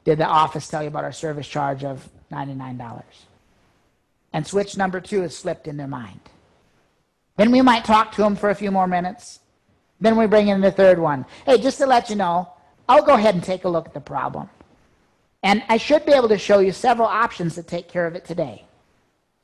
did 0.04 0.18
the 0.18 0.26
office 0.26 0.68
tell 0.68 0.82
you 0.82 0.90
about 0.90 1.06
our 1.06 1.14
service 1.14 1.48
charge 1.48 1.86
of 1.86 2.10
$99? 2.32 3.02
And 4.34 4.46
switch 4.46 4.76
number 4.76 5.00
two 5.00 5.24
is 5.24 5.38
slipped 5.38 5.68
in 5.70 5.78
their 5.78 5.88
mind. 5.88 6.20
Then 7.38 7.52
we 7.52 7.62
might 7.62 7.86
talk 7.86 8.12
to 8.14 8.22
them 8.22 8.36
for 8.36 8.50
a 8.50 8.56
few 8.56 8.72
more 8.72 8.88
minutes. 8.88 9.40
Then 10.02 10.18
we 10.18 10.28
bring 10.28 10.50
in 10.50 10.60
the 10.60 10.72
third 10.72 11.00
one. 11.00 11.26
Hey, 11.46 11.60
just 11.60 11.78
to 11.78 11.86
let 11.86 12.10
you 12.10 12.18
know, 12.18 12.52
I'll 12.90 13.06
go 13.06 13.14
ahead 13.14 13.36
and 13.36 13.44
take 13.44 13.64
a 13.64 13.70
look 13.70 13.86
at 13.86 13.94
the 13.94 14.02
problem. 14.02 14.50
And 15.44 15.64
I 15.70 15.78
should 15.78 16.06
be 16.06 16.12
able 16.12 16.30
to 16.30 16.38
show 16.38 16.60
you 16.60 16.74
several 16.74 17.08
options 17.08 17.56
to 17.56 17.64
take 17.64 17.88
care 17.88 18.06
of 18.06 18.16
it 18.16 18.26
today. 18.26 18.67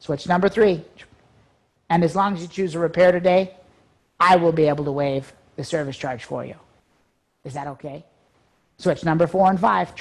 Switch 0.03 0.27
number 0.27 0.49
three. 0.49 0.83
And 1.89 2.03
as 2.03 2.13
long 2.13 2.33
as 2.33 2.41
you 2.41 2.49
choose 2.49 2.75
a 2.75 2.79
repair 2.79 3.13
today, 3.13 3.55
I 4.19 4.35
will 4.35 4.51
be 4.51 4.67
able 4.67 4.83
to 4.83 4.91
waive 4.91 5.31
the 5.55 5.63
service 5.63 5.95
charge 5.95 6.25
for 6.25 6.43
you. 6.43 6.55
Is 7.45 7.53
that 7.53 7.67
okay? 7.67 8.03
Switch 8.77 9.05
number 9.05 9.27
four 9.27 9.49
and 9.49 9.57
five. 9.57 9.93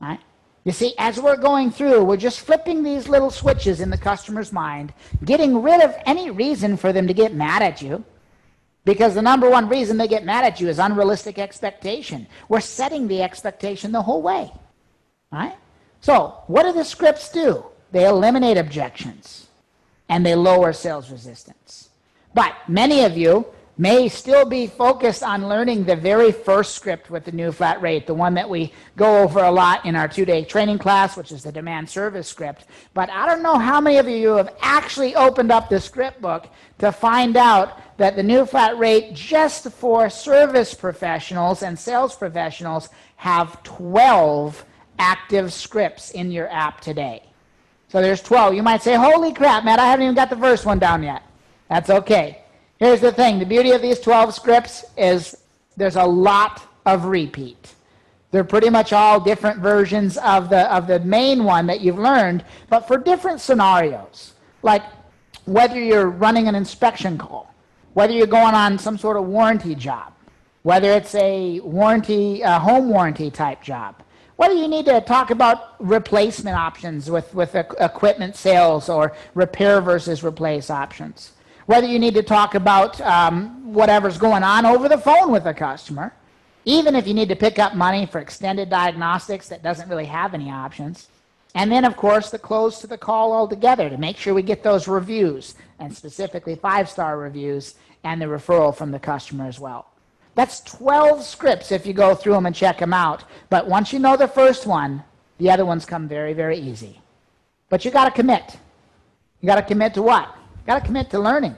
All 0.00 0.08
right. 0.08 0.18
You 0.64 0.72
see, 0.72 0.94
as 0.98 1.20
we're 1.20 1.36
going 1.36 1.70
through, 1.70 2.02
we're 2.02 2.16
just 2.16 2.40
flipping 2.40 2.82
these 2.82 3.08
little 3.08 3.30
switches 3.30 3.80
in 3.80 3.88
the 3.88 3.96
customer's 3.96 4.52
mind, 4.52 4.92
getting 5.24 5.62
rid 5.62 5.80
of 5.80 5.94
any 6.04 6.30
reason 6.30 6.76
for 6.76 6.92
them 6.92 7.06
to 7.06 7.14
get 7.14 7.32
mad 7.32 7.62
at 7.62 7.80
you. 7.80 8.04
Because 8.84 9.14
the 9.14 9.22
number 9.22 9.48
one 9.48 9.68
reason 9.68 9.96
they 9.96 10.08
get 10.08 10.24
mad 10.24 10.44
at 10.44 10.60
you 10.60 10.68
is 10.68 10.80
unrealistic 10.80 11.38
expectation. 11.38 12.26
We're 12.48 12.60
setting 12.60 13.06
the 13.06 13.22
expectation 13.22 13.92
the 13.92 14.02
whole 14.02 14.22
way. 14.22 14.50
All 15.30 15.38
right? 15.38 15.54
So, 16.00 16.42
what 16.48 16.64
do 16.64 16.72
the 16.72 16.84
scripts 16.84 17.30
do? 17.30 17.64
They 17.92 18.06
eliminate 18.06 18.56
objections 18.56 19.48
and 20.08 20.24
they 20.24 20.34
lower 20.34 20.72
sales 20.72 21.10
resistance. 21.10 21.90
But 22.34 22.54
many 22.68 23.02
of 23.04 23.16
you 23.16 23.46
may 23.78 24.08
still 24.08 24.46
be 24.46 24.66
focused 24.66 25.22
on 25.22 25.48
learning 25.48 25.84
the 25.84 25.96
very 25.96 26.32
first 26.32 26.74
script 26.74 27.10
with 27.10 27.24
the 27.24 27.32
new 27.32 27.52
flat 27.52 27.80
rate, 27.82 28.06
the 28.06 28.14
one 28.14 28.32
that 28.34 28.48
we 28.48 28.72
go 28.96 29.22
over 29.22 29.40
a 29.40 29.50
lot 29.50 29.84
in 29.84 29.94
our 29.94 30.08
two 30.08 30.24
day 30.24 30.44
training 30.44 30.78
class, 30.78 31.16
which 31.16 31.30
is 31.30 31.42
the 31.42 31.52
demand 31.52 31.88
service 31.88 32.26
script. 32.26 32.66
But 32.94 33.10
I 33.10 33.26
don't 33.26 33.42
know 33.42 33.58
how 33.58 33.80
many 33.80 33.98
of 33.98 34.08
you 34.08 34.34
have 34.36 34.54
actually 34.60 35.14
opened 35.14 35.52
up 35.52 35.68
the 35.68 35.80
script 35.80 36.22
book 36.22 36.48
to 36.78 36.90
find 36.90 37.36
out 37.36 37.80
that 37.98 38.16
the 38.16 38.22
new 38.22 38.46
flat 38.46 38.78
rate, 38.78 39.14
just 39.14 39.70
for 39.70 40.08
service 40.08 40.72
professionals 40.72 41.62
and 41.62 41.78
sales 41.78 42.16
professionals, 42.16 42.88
have 43.16 43.62
12 43.62 44.64
active 44.98 45.52
scripts 45.52 46.10
in 46.12 46.30
your 46.30 46.48
app 46.48 46.80
today. 46.80 47.25
So 47.88 48.00
there's 48.00 48.22
12. 48.22 48.54
You 48.54 48.62
might 48.62 48.82
say, 48.82 48.94
Holy 48.94 49.32
crap, 49.32 49.64
Matt, 49.64 49.78
I 49.78 49.86
haven't 49.86 50.04
even 50.04 50.14
got 50.14 50.30
the 50.30 50.36
first 50.36 50.66
one 50.66 50.78
down 50.78 51.02
yet. 51.02 51.22
That's 51.68 51.90
okay. 51.90 52.42
Here's 52.78 53.00
the 53.00 53.12
thing 53.12 53.38
the 53.38 53.46
beauty 53.46 53.70
of 53.72 53.82
these 53.82 54.00
12 54.00 54.34
scripts 54.34 54.84
is 54.96 55.36
there's 55.76 55.96
a 55.96 56.04
lot 56.04 56.62
of 56.84 57.06
repeat. 57.06 57.74
They're 58.30 58.44
pretty 58.44 58.70
much 58.70 58.92
all 58.92 59.20
different 59.20 59.60
versions 59.60 60.18
of 60.18 60.50
the, 60.50 60.72
of 60.72 60.86
the 60.86 61.00
main 61.00 61.44
one 61.44 61.66
that 61.66 61.80
you've 61.80 61.98
learned, 61.98 62.44
but 62.68 62.86
for 62.86 62.98
different 62.98 63.40
scenarios. 63.40 64.34
Like 64.62 64.82
whether 65.46 65.80
you're 65.80 66.10
running 66.10 66.48
an 66.48 66.54
inspection 66.54 67.16
call, 67.16 67.54
whether 67.94 68.12
you're 68.12 68.26
going 68.26 68.54
on 68.54 68.78
some 68.78 68.98
sort 68.98 69.16
of 69.16 69.24
warranty 69.24 69.74
job, 69.74 70.12
whether 70.64 70.90
it's 70.90 71.14
a 71.14 71.60
warranty, 71.60 72.42
a 72.42 72.58
home 72.58 72.88
warranty 72.88 73.30
type 73.30 73.62
job, 73.62 74.02
whether 74.36 74.54
you 74.54 74.68
need 74.68 74.86
to 74.86 75.00
talk 75.00 75.30
about 75.30 75.74
replacement 75.80 76.56
options 76.56 77.10
with, 77.10 77.34
with 77.34 77.54
equipment 77.54 78.36
sales 78.36 78.88
or 78.88 79.14
repair 79.34 79.80
versus 79.80 80.22
replace 80.22 80.70
options 80.70 81.32
whether 81.66 81.86
you 81.86 81.98
need 81.98 82.14
to 82.14 82.22
talk 82.22 82.54
about 82.54 83.00
um, 83.00 83.72
whatever's 83.72 84.18
going 84.18 84.42
on 84.42 84.64
over 84.64 84.88
the 84.88 84.98
phone 84.98 85.30
with 85.30 85.46
a 85.46 85.54
customer, 85.54 86.14
even 86.64 86.94
if 86.94 87.06
you 87.06 87.14
need 87.14 87.28
to 87.28 87.36
pick 87.36 87.58
up 87.58 87.74
money 87.74 88.06
for 88.06 88.20
extended 88.20 88.70
diagnostics 88.70 89.48
that 89.48 89.62
doesn't 89.62 89.88
really 89.88 90.06
have 90.06 90.32
any 90.32 90.48
options. 90.48 91.08
And 91.54 91.70
then, 91.70 91.84
of 91.84 91.96
course, 91.96 92.30
the 92.30 92.38
close 92.38 92.80
to 92.80 92.86
the 92.86 92.98
call 92.98 93.32
altogether 93.32 93.90
to 93.90 93.96
make 93.96 94.16
sure 94.16 94.34
we 94.34 94.42
get 94.42 94.62
those 94.62 94.86
reviews, 94.86 95.54
and 95.78 95.94
specifically 95.94 96.54
five 96.54 96.88
star 96.88 97.18
reviews, 97.18 97.74
and 98.04 98.20
the 98.20 98.26
referral 98.26 98.74
from 98.74 98.90
the 98.90 98.98
customer 98.98 99.46
as 99.46 99.58
well. 99.58 99.90
That's 100.36 100.60
12 100.60 101.24
scripts 101.24 101.72
if 101.72 101.86
you 101.86 101.94
go 101.94 102.14
through 102.14 102.34
them 102.34 102.44
and 102.44 102.54
check 102.54 102.78
them 102.78 102.92
out. 102.92 103.24
But 103.48 103.66
once 103.66 103.90
you 103.90 103.98
know 103.98 104.18
the 104.18 104.28
first 104.28 104.66
one, 104.66 105.02
the 105.38 105.50
other 105.50 105.64
ones 105.64 105.86
come 105.86 106.06
very, 106.06 106.34
very 106.34 106.58
easy. 106.58 107.00
But 107.70 107.84
you 107.86 107.90
got 107.90 108.04
to 108.04 108.10
commit. 108.10 108.58
You 109.40 109.46
got 109.46 109.56
to 109.56 109.62
commit 109.62 109.94
to 109.94 110.02
what? 110.02 110.28
You 110.28 110.66
Got 110.66 110.80
to 110.80 110.84
commit 110.84 111.08
to 111.10 111.18
learning. 111.18 111.56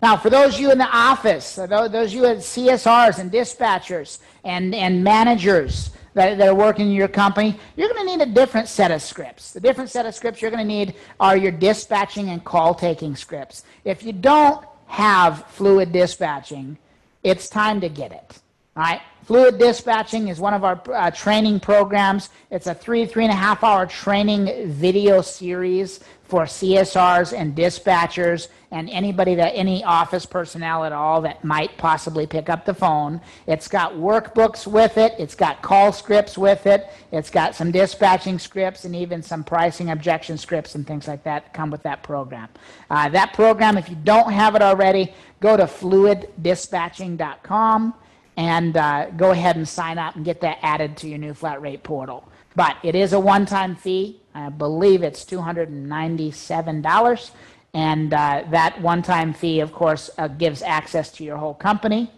Now, 0.00 0.16
for 0.16 0.30
those 0.30 0.54
of 0.54 0.60
you 0.60 0.72
in 0.72 0.78
the 0.78 0.88
office, 0.88 1.56
those 1.56 1.92
of 1.92 2.12
you 2.12 2.24
at 2.24 2.38
CSRs 2.38 3.18
and 3.18 3.30
dispatchers 3.30 4.20
and, 4.42 4.74
and 4.74 5.04
managers 5.04 5.90
that, 6.14 6.38
that 6.38 6.48
are 6.48 6.54
working 6.54 6.86
in 6.86 6.92
your 6.92 7.08
company, 7.08 7.60
you're 7.76 7.92
going 7.92 8.06
to 8.06 8.16
need 8.16 8.22
a 8.22 8.32
different 8.32 8.68
set 8.68 8.90
of 8.90 9.02
scripts. 9.02 9.52
The 9.52 9.60
different 9.60 9.90
set 9.90 10.06
of 10.06 10.14
scripts 10.14 10.40
you're 10.40 10.50
going 10.50 10.66
to 10.66 10.68
need 10.68 10.94
are 11.20 11.36
your 11.36 11.52
dispatching 11.52 12.30
and 12.30 12.42
call 12.42 12.74
taking 12.74 13.16
scripts. 13.16 13.64
If 13.84 14.02
you 14.02 14.12
don't 14.12 14.64
have 14.86 15.44
fluid 15.48 15.92
dispatching, 15.92 16.78
it's 17.22 17.48
time 17.48 17.80
to 17.80 17.88
get 17.88 18.12
it. 18.12 18.38
All 18.76 18.84
right? 18.84 19.00
Fluid 19.24 19.58
dispatching 19.58 20.28
is 20.28 20.40
one 20.40 20.54
of 20.54 20.64
our 20.64 20.80
uh, 20.92 21.10
training 21.10 21.60
programs. 21.60 22.30
It's 22.50 22.66
a 22.66 22.74
three, 22.74 23.04
three 23.04 23.24
and 23.24 23.32
a 23.32 23.36
half 23.36 23.62
hour 23.62 23.84
training 23.84 24.70
video 24.70 25.20
series 25.20 26.00
for 26.28 26.44
CSRs 26.44 27.36
and 27.36 27.56
dispatchers 27.56 28.46
and 28.70 28.88
anybody 28.90 29.34
that 29.34 29.54
any 29.54 29.82
office 29.82 30.26
personnel 30.26 30.84
at 30.84 30.92
all 30.92 31.22
that 31.22 31.42
might 31.42 31.74
possibly 31.78 32.26
pick 32.26 32.50
up 32.50 32.66
the 32.66 32.74
phone. 32.74 33.18
It's 33.46 33.66
got 33.66 33.94
workbooks 33.94 34.66
with 34.66 34.98
it, 34.98 35.14
it's 35.18 35.34
got 35.34 35.62
call 35.62 35.90
scripts 35.90 36.36
with 36.36 36.66
it, 36.66 36.86
it's 37.12 37.30
got 37.30 37.54
some 37.54 37.70
dispatching 37.70 38.38
scripts 38.38 38.84
and 38.84 38.94
even 38.94 39.22
some 39.22 39.42
pricing 39.42 39.88
objection 39.88 40.36
scripts 40.36 40.74
and 40.74 40.86
things 40.86 41.08
like 41.08 41.24
that 41.24 41.54
come 41.54 41.70
with 41.70 41.82
that 41.84 42.02
program. 42.02 42.50
Uh, 42.90 43.08
that 43.08 43.32
program, 43.32 43.78
if 43.78 43.88
you 43.88 43.96
don't 44.04 44.30
have 44.30 44.54
it 44.54 44.60
already, 44.60 45.14
go 45.40 45.56
to 45.56 45.64
fluiddispatching.com 45.64 47.94
and 48.36 48.76
uh, 48.76 49.06
go 49.16 49.30
ahead 49.30 49.56
and 49.56 49.66
sign 49.66 49.96
up 49.98 50.14
and 50.14 50.26
get 50.26 50.42
that 50.42 50.58
added 50.62 50.94
to 50.98 51.08
your 51.08 51.18
new 51.18 51.32
flat 51.32 51.62
rate 51.62 51.82
portal. 51.82 52.28
But 52.54 52.76
it 52.82 52.94
is 52.94 53.12
a 53.12 53.20
one 53.20 53.44
time 53.46 53.74
fee. 53.74 54.20
I 54.38 54.48
believe 54.50 55.02
it's 55.02 55.24
$297. 55.24 57.30
And 57.74 58.14
uh, 58.14 58.44
that 58.50 58.80
one 58.80 59.02
time 59.02 59.34
fee, 59.34 59.60
of 59.60 59.72
course, 59.72 60.10
uh, 60.16 60.28
gives 60.28 60.62
access 60.62 61.10
to 61.12 61.24
your 61.24 61.36
whole 61.36 61.54
company. 61.54 62.10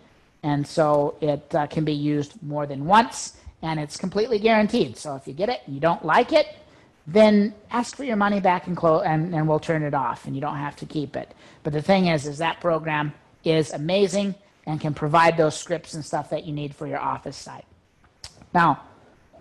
And 0.42 0.66
so 0.66 1.16
it 1.20 1.54
uh, 1.54 1.66
can 1.66 1.84
be 1.84 1.92
used 1.92 2.42
more 2.42 2.66
than 2.66 2.84
once. 2.84 3.36
And 3.62 3.80
it's 3.80 3.96
completely 3.96 4.38
guaranteed. 4.38 4.96
So 4.96 5.16
if 5.16 5.26
you 5.26 5.32
get 5.32 5.48
it 5.48 5.62
and 5.66 5.74
you 5.74 5.80
don't 5.80 6.04
like 6.04 6.32
it, 6.32 6.56
then 7.06 7.54
ask 7.70 7.96
for 7.96 8.04
your 8.04 8.16
money 8.16 8.40
back 8.40 8.66
and, 8.66 8.76
clo- 8.76 9.00
and, 9.00 9.34
and 9.34 9.48
we'll 9.48 9.58
turn 9.58 9.82
it 9.82 9.94
off 9.94 10.26
and 10.26 10.34
you 10.34 10.40
don't 10.40 10.56
have 10.56 10.76
to 10.76 10.86
keep 10.86 11.16
it. 11.16 11.34
But 11.62 11.72
the 11.72 11.82
thing 11.82 12.08
is, 12.08 12.26
is 12.26 12.38
that 12.38 12.60
program 12.60 13.12
is 13.44 13.72
amazing 13.72 14.34
and 14.66 14.80
can 14.80 14.94
provide 14.94 15.36
those 15.36 15.56
scripts 15.56 15.94
and 15.94 16.04
stuff 16.04 16.30
that 16.30 16.44
you 16.44 16.52
need 16.52 16.74
for 16.74 16.86
your 16.86 17.00
office 17.00 17.36
site. 17.36 17.64
Now, 18.54 18.82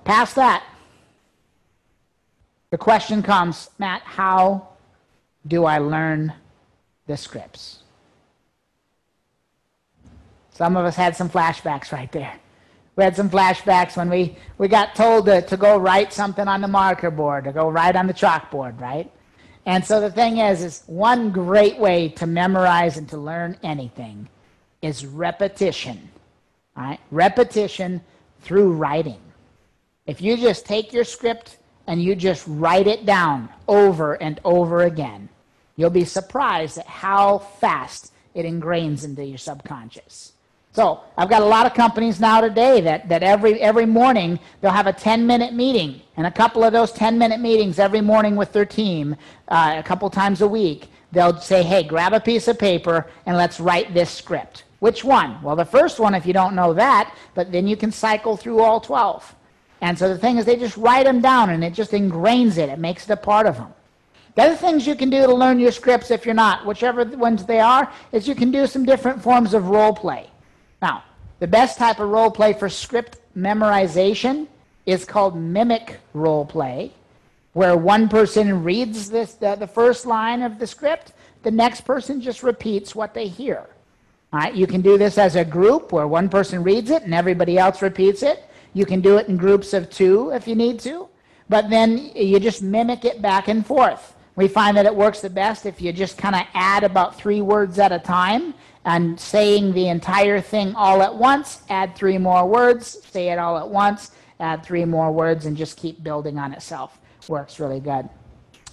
past 0.06 0.36
that, 0.36 0.64
the 2.72 2.78
question 2.78 3.24
comes, 3.24 3.70
Matt, 3.80 4.02
how 4.04 4.70
do 5.48 5.66
I 5.66 5.80
learn 5.80 6.34
the 7.08 7.18
scripts? 7.18 7.80
Some 10.52 10.76
of 10.76 10.86
us 10.86 10.96
had 10.96 11.16
some 11.16 11.30
flashbacks 11.30 11.92
right 11.92 12.12
there. 12.12 12.38
We 12.96 13.04
had 13.06 13.16
some 13.16 13.30
flashbacks 13.30 13.96
when 13.96 14.10
we, 14.10 14.36
we 14.58 14.68
got 14.68 14.94
told 14.94 15.26
to, 15.28 15.42
to 15.44 15.56
go 15.56 15.78
write 15.78 16.12
something 16.12 16.48
on 16.50 16.60
the 16.60 16.68
marker 16.68 17.10
board, 17.10 17.46
to 17.46 17.54
go 17.54 17.70
write 17.70 17.96
on 17.96 18.08
the 18.08 18.14
chalkboard, 18.14 18.80
right? 18.82 19.10
And 19.66 19.86
so 19.86 20.02
the 20.02 20.12
thing 20.12 20.40
is, 20.40 20.62
is 20.62 20.84
one 20.88 21.32
great 21.32 21.78
way 21.78 22.10
to 22.10 22.28
memorize 22.28 22.98
and 22.98 23.08
to 23.10 23.18
learn 23.18 23.58
anything 23.64 24.28
is 24.82 25.06
repetition. 25.06 26.10
Right? 26.76 27.00
Repetition 27.12 28.02
through 28.42 28.74
writing. 28.74 29.22
If 30.06 30.22
you 30.22 30.38
just 30.38 30.66
take 30.66 30.92
your 30.92 31.04
script 31.04 31.59
and 31.90 32.02
you 32.04 32.16
just 32.16 32.46
write 32.48 32.86
it 32.86 33.04
down 33.04 33.50
over 33.68 34.14
and 34.22 34.40
over 34.46 34.84
again, 34.84 35.28
you'll 35.76 35.90
be 35.90 36.06
surprised 36.06 36.78
at 36.78 36.86
how 36.86 37.40
fast 37.40 38.14
it 38.36 38.46
ingrains 38.46 39.04
into 39.04 39.26
your 39.26 39.40
subconscious. 39.40 40.34
So 40.72 41.02
I've 41.18 41.32
got 41.32 41.42
a 41.42 41.46
lot 41.46 41.66
of 41.66 41.74
companies 41.74 42.20
now 42.20 42.42
today 42.42 42.80
that, 42.82 43.10
that 43.10 43.24
every, 43.24 43.60
every 43.60 43.88
morning 43.88 44.40
they'll 44.62 44.70
have 44.70 44.86
a 44.86 44.94
10 44.94 45.26
minute 45.26 45.56
meeting, 45.56 46.00
and 46.16 46.28
a 46.28 46.32
couple 46.32 46.64
of 46.64 46.72
those 46.72 46.92
10 46.92 47.18
minute 47.18 47.40
meetings 47.40 47.80
every 47.80 48.02
morning 48.02 48.36
with 48.36 48.54
their 48.54 48.66
team, 48.66 49.16
uh, 49.48 49.74
a 49.80 49.84
couple 49.84 50.08
times 50.12 50.42
a 50.42 50.48
week, 50.48 50.90
they'll 51.12 51.40
say, 51.40 51.64
hey, 51.64 51.82
grab 51.82 52.14
a 52.14 52.20
piece 52.20 52.48
of 52.48 52.60
paper 52.60 53.08
and 53.26 53.36
let's 53.36 53.60
write 53.60 53.96
this 53.96 54.12
script. 54.12 54.64
Which 54.78 55.04
one? 55.04 55.42
Well, 55.42 55.56
the 55.56 55.66
first 55.66 56.00
one, 56.00 56.14
if 56.14 56.28
you 56.28 56.34
don't 56.34 56.54
know 56.54 56.72
that, 56.76 57.16
but 57.34 57.52
then 57.52 57.68
you 57.68 57.76
can 57.76 57.92
cycle 57.92 58.38
through 58.38 58.60
all 58.60 58.80
12. 58.80 59.36
And 59.82 59.98
so 59.98 60.10
the 60.10 60.18
thing 60.18 60.38
is, 60.38 60.46
they 60.46 60.58
just 60.58 60.78
write 60.78 61.06
them 61.06 61.22
down 61.22 61.50
and 61.50 61.64
it 61.64 61.74
just 61.74 61.92
ingrains 61.92 62.58
it. 62.58 62.70
It 62.70 62.80
makes 62.80 63.06
it 63.06 63.14
a 63.14 63.18
part 63.18 63.46
of 63.46 63.58
them. 63.58 63.74
The 64.36 64.44
other 64.44 64.56
things 64.56 64.86
you 64.86 64.96
can 64.96 65.10
do 65.10 65.26
to 65.26 65.34
learn 65.34 65.60
your 65.60 65.72
scripts, 65.72 66.12
if 66.12 66.26
you're 66.26 66.36
not, 66.36 66.66
whichever 66.66 67.04
ones 67.04 67.46
they 67.46 67.60
are, 67.60 67.92
is 68.12 68.28
you 68.28 68.36
can 68.36 68.52
do 68.52 68.68
some 68.68 68.86
different 68.86 69.22
forms 69.22 69.54
of 69.54 69.68
role 69.68 69.94
play. 69.94 70.30
Now, 70.82 71.04
the 71.40 71.48
best 71.48 71.78
type 71.78 72.00
of 72.00 72.10
role 72.10 72.32
play 72.32 72.54
for 72.54 72.70
script 72.70 73.20
memorization 73.38 74.48
is 74.86 75.06
called 75.06 75.36
mimic 75.36 76.00
role 76.14 76.46
play, 76.46 76.92
where 77.54 77.76
one 77.78 78.08
person 78.10 78.64
reads 78.64 79.10
this, 79.10 79.34
the, 79.34 79.56
the 79.56 79.68
first 79.68 80.06
line 80.06 80.42
of 80.42 80.60
the 80.60 80.68
script, 80.68 81.14
the 81.44 81.52
next 81.52 81.82
person 81.82 82.22
just 82.22 82.44
repeats 82.44 82.96
what 82.96 83.14
they 83.14 83.28
hear. 83.28 83.66
All 84.32 84.40
right, 84.40 84.54
you 84.54 84.68
can 84.68 84.82
do 84.82 84.98
this 84.98 85.18
as 85.18 85.36
a 85.36 85.46
group 85.46 85.92
where 85.92 86.08
one 86.08 86.30
person 86.30 86.64
reads 86.64 86.92
it 86.92 87.04
and 87.04 87.14
everybody 87.14 87.58
else 87.58 87.82
repeats 87.82 88.22
it. 88.22 88.44
You 88.74 88.86
can 88.86 89.02
do 89.02 89.18
it 89.18 89.28
in 89.28 89.38
groups 89.38 89.74
of 89.74 89.90
two 89.90 90.32
if 90.32 90.48
you 90.48 90.56
need 90.56 90.80
to, 90.82 91.08
but 91.48 91.70
then 91.70 92.12
you 92.16 92.40
just 92.40 92.62
mimic 92.62 93.06
it 93.06 93.22
back 93.22 93.48
and 93.48 93.66
forth. 93.66 94.16
We 94.36 94.48
find 94.48 94.78
that 94.78 94.86
it 94.86 94.96
works 94.96 95.22
the 95.22 95.30
best 95.30 95.66
if 95.66 95.82
you 95.82 95.92
just 95.92 96.18
kind 96.18 96.36
of 96.36 96.44
add 96.54 96.84
about 96.84 97.16
three 97.16 97.42
words 97.42 97.78
at 97.80 97.92
a 97.92 98.00
time 98.00 98.54
and 98.86 99.20
saying 99.20 99.74
the 99.74 99.90
entire 99.90 100.40
thing 100.40 100.74
all 100.76 101.02
at 101.02 101.14
once, 101.14 101.64
add 101.70 101.96
three 101.96 102.18
more 102.18 102.48
words, 102.48 103.04
say 103.12 103.30
it 103.30 103.40
all 103.40 103.58
at 103.58 103.68
once, 103.68 104.12
add 104.40 104.64
three 104.64 104.86
more 104.86 105.12
words, 105.12 105.46
and 105.46 105.58
just 105.58 105.78
keep 105.78 106.02
building 106.04 106.38
on 106.40 106.54
itself. 106.54 107.00
Works 107.28 107.60
really 107.60 107.80
good. 107.80 108.10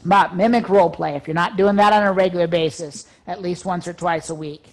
But 0.04 0.36
mimic 0.36 0.68
role 0.68 0.88
play. 0.88 1.16
If 1.16 1.26
you're 1.26 1.34
not 1.34 1.56
doing 1.56 1.76
that 1.76 1.92
on 1.92 2.04
a 2.04 2.12
regular 2.12 2.46
basis, 2.46 3.06
at 3.26 3.42
least 3.42 3.64
once 3.64 3.88
or 3.88 3.92
twice 3.92 4.30
a 4.30 4.34
week, 4.34 4.66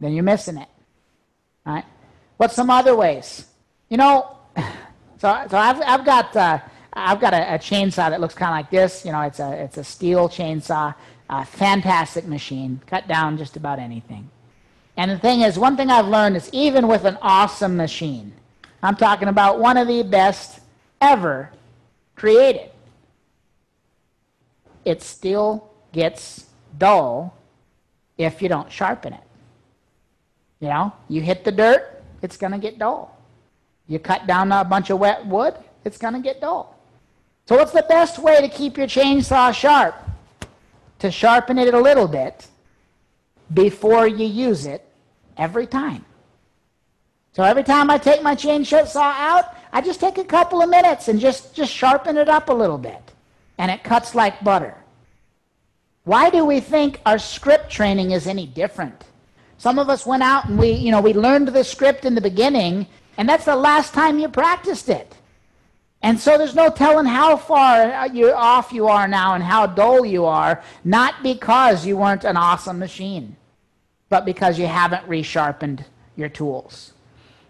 then 0.00 0.12
you're 0.12 0.22
missing 0.22 0.58
it. 0.58 0.68
All 1.64 1.74
right? 1.74 1.84
What's 2.36 2.54
some 2.54 2.70
other 2.70 2.94
ways? 2.94 3.46
You 3.88 3.96
know, 3.96 4.36
so, 5.18 5.46
so 5.48 5.56
I've, 5.56 5.80
I've 5.82 6.04
got, 6.04 6.36
uh, 6.36 6.58
I've 6.92 7.20
got 7.20 7.34
a, 7.34 7.54
a 7.54 7.58
chainsaw 7.58 8.10
that 8.10 8.20
looks 8.20 8.34
kind 8.34 8.50
of 8.50 8.56
like 8.56 8.70
this. 8.70 9.04
You 9.04 9.12
know, 9.12 9.22
it's 9.22 9.40
a, 9.40 9.52
it's 9.52 9.78
a 9.78 9.82
Stihl 9.82 10.30
chainsaw, 10.30 10.94
a 11.28 11.44
fantastic 11.44 12.26
machine, 12.26 12.80
cut 12.86 13.06
down 13.08 13.38
just 13.38 13.56
about 13.56 13.78
anything. 13.78 14.30
And 14.96 15.10
the 15.10 15.18
thing 15.18 15.42
is, 15.42 15.58
one 15.58 15.76
thing 15.76 15.90
I've 15.90 16.08
learned 16.08 16.36
is 16.36 16.50
even 16.52 16.88
with 16.88 17.04
an 17.04 17.16
awesome 17.22 17.76
machine, 17.76 18.32
I'm 18.82 18.96
talking 18.96 19.28
about 19.28 19.58
one 19.58 19.76
of 19.76 19.86
the 19.86 20.02
best 20.02 20.60
ever 21.00 21.50
created, 22.16 22.70
it 24.84 25.02
still 25.02 25.70
gets 25.92 26.46
dull 26.76 27.36
if 28.18 28.42
you 28.42 28.48
don't 28.48 28.70
sharpen 28.70 29.12
it. 29.14 29.22
You 30.60 30.68
know, 30.68 30.92
you 31.08 31.22
hit 31.22 31.44
the 31.44 31.52
dirt, 31.52 32.02
it's 32.20 32.36
going 32.36 32.52
to 32.52 32.58
get 32.58 32.78
dull. 32.78 33.16
You 33.90 33.98
cut 33.98 34.28
down 34.28 34.52
a 34.52 34.64
bunch 34.64 34.90
of 34.90 35.00
wet 35.00 35.26
wood, 35.26 35.54
it's 35.84 35.98
going 35.98 36.14
to 36.14 36.20
get 36.20 36.40
dull. 36.40 36.78
So, 37.46 37.56
what's 37.56 37.72
the 37.72 37.84
best 37.88 38.20
way 38.20 38.40
to 38.40 38.48
keep 38.48 38.78
your 38.78 38.86
chainsaw 38.86 39.52
sharp? 39.52 39.96
To 41.00 41.10
sharpen 41.10 41.58
it 41.58 41.74
a 41.74 41.80
little 41.80 42.06
bit 42.06 42.46
before 43.52 44.06
you 44.06 44.26
use 44.26 44.64
it 44.64 44.86
every 45.36 45.66
time. 45.66 46.04
So, 47.32 47.42
every 47.42 47.64
time 47.64 47.90
I 47.90 47.98
take 47.98 48.22
my 48.22 48.36
chainsaw 48.36 49.12
out, 49.16 49.56
I 49.72 49.80
just 49.80 49.98
take 49.98 50.18
a 50.18 50.24
couple 50.24 50.62
of 50.62 50.70
minutes 50.70 51.08
and 51.08 51.18
just, 51.18 51.52
just 51.52 51.72
sharpen 51.72 52.16
it 52.16 52.28
up 52.28 52.48
a 52.48 52.52
little 52.52 52.78
bit. 52.78 53.02
And 53.58 53.72
it 53.72 53.82
cuts 53.82 54.14
like 54.14 54.44
butter. 54.44 54.76
Why 56.04 56.30
do 56.30 56.44
we 56.44 56.60
think 56.60 57.00
our 57.04 57.18
script 57.18 57.70
training 57.70 58.12
is 58.12 58.28
any 58.28 58.46
different? 58.46 59.02
Some 59.58 59.80
of 59.80 59.90
us 59.90 60.06
went 60.06 60.22
out 60.22 60.48
and 60.48 60.56
we, 60.56 60.70
you 60.70 60.92
know, 60.92 61.00
we 61.00 61.12
learned 61.12 61.48
the 61.48 61.64
script 61.64 62.04
in 62.04 62.14
the 62.14 62.20
beginning, 62.20 62.86
and 63.16 63.28
that's 63.28 63.44
the 63.44 63.56
last 63.56 63.92
time 63.94 64.18
you 64.18 64.28
practiced 64.28 64.88
it. 64.88 65.16
And 66.02 66.18
so 66.18 66.38
there's 66.38 66.54
no 66.54 66.70
telling 66.70 67.06
how 67.06 67.36
far 67.36 67.92
uh, 67.92 68.04
you 68.06 68.32
off 68.32 68.72
you 68.72 68.88
are 68.88 69.06
now 69.06 69.34
and 69.34 69.44
how 69.44 69.66
dull 69.66 70.06
you 70.06 70.24
are, 70.24 70.62
not 70.82 71.22
because 71.22 71.84
you 71.84 71.96
weren't 71.96 72.24
an 72.24 72.36
awesome 72.36 72.78
machine, 72.78 73.36
but 74.08 74.24
because 74.24 74.58
you 74.58 74.66
haven't 74.66 75.06
resharpened 75.06 75.84
your 76.16 76.30
tools. 76.30 76.94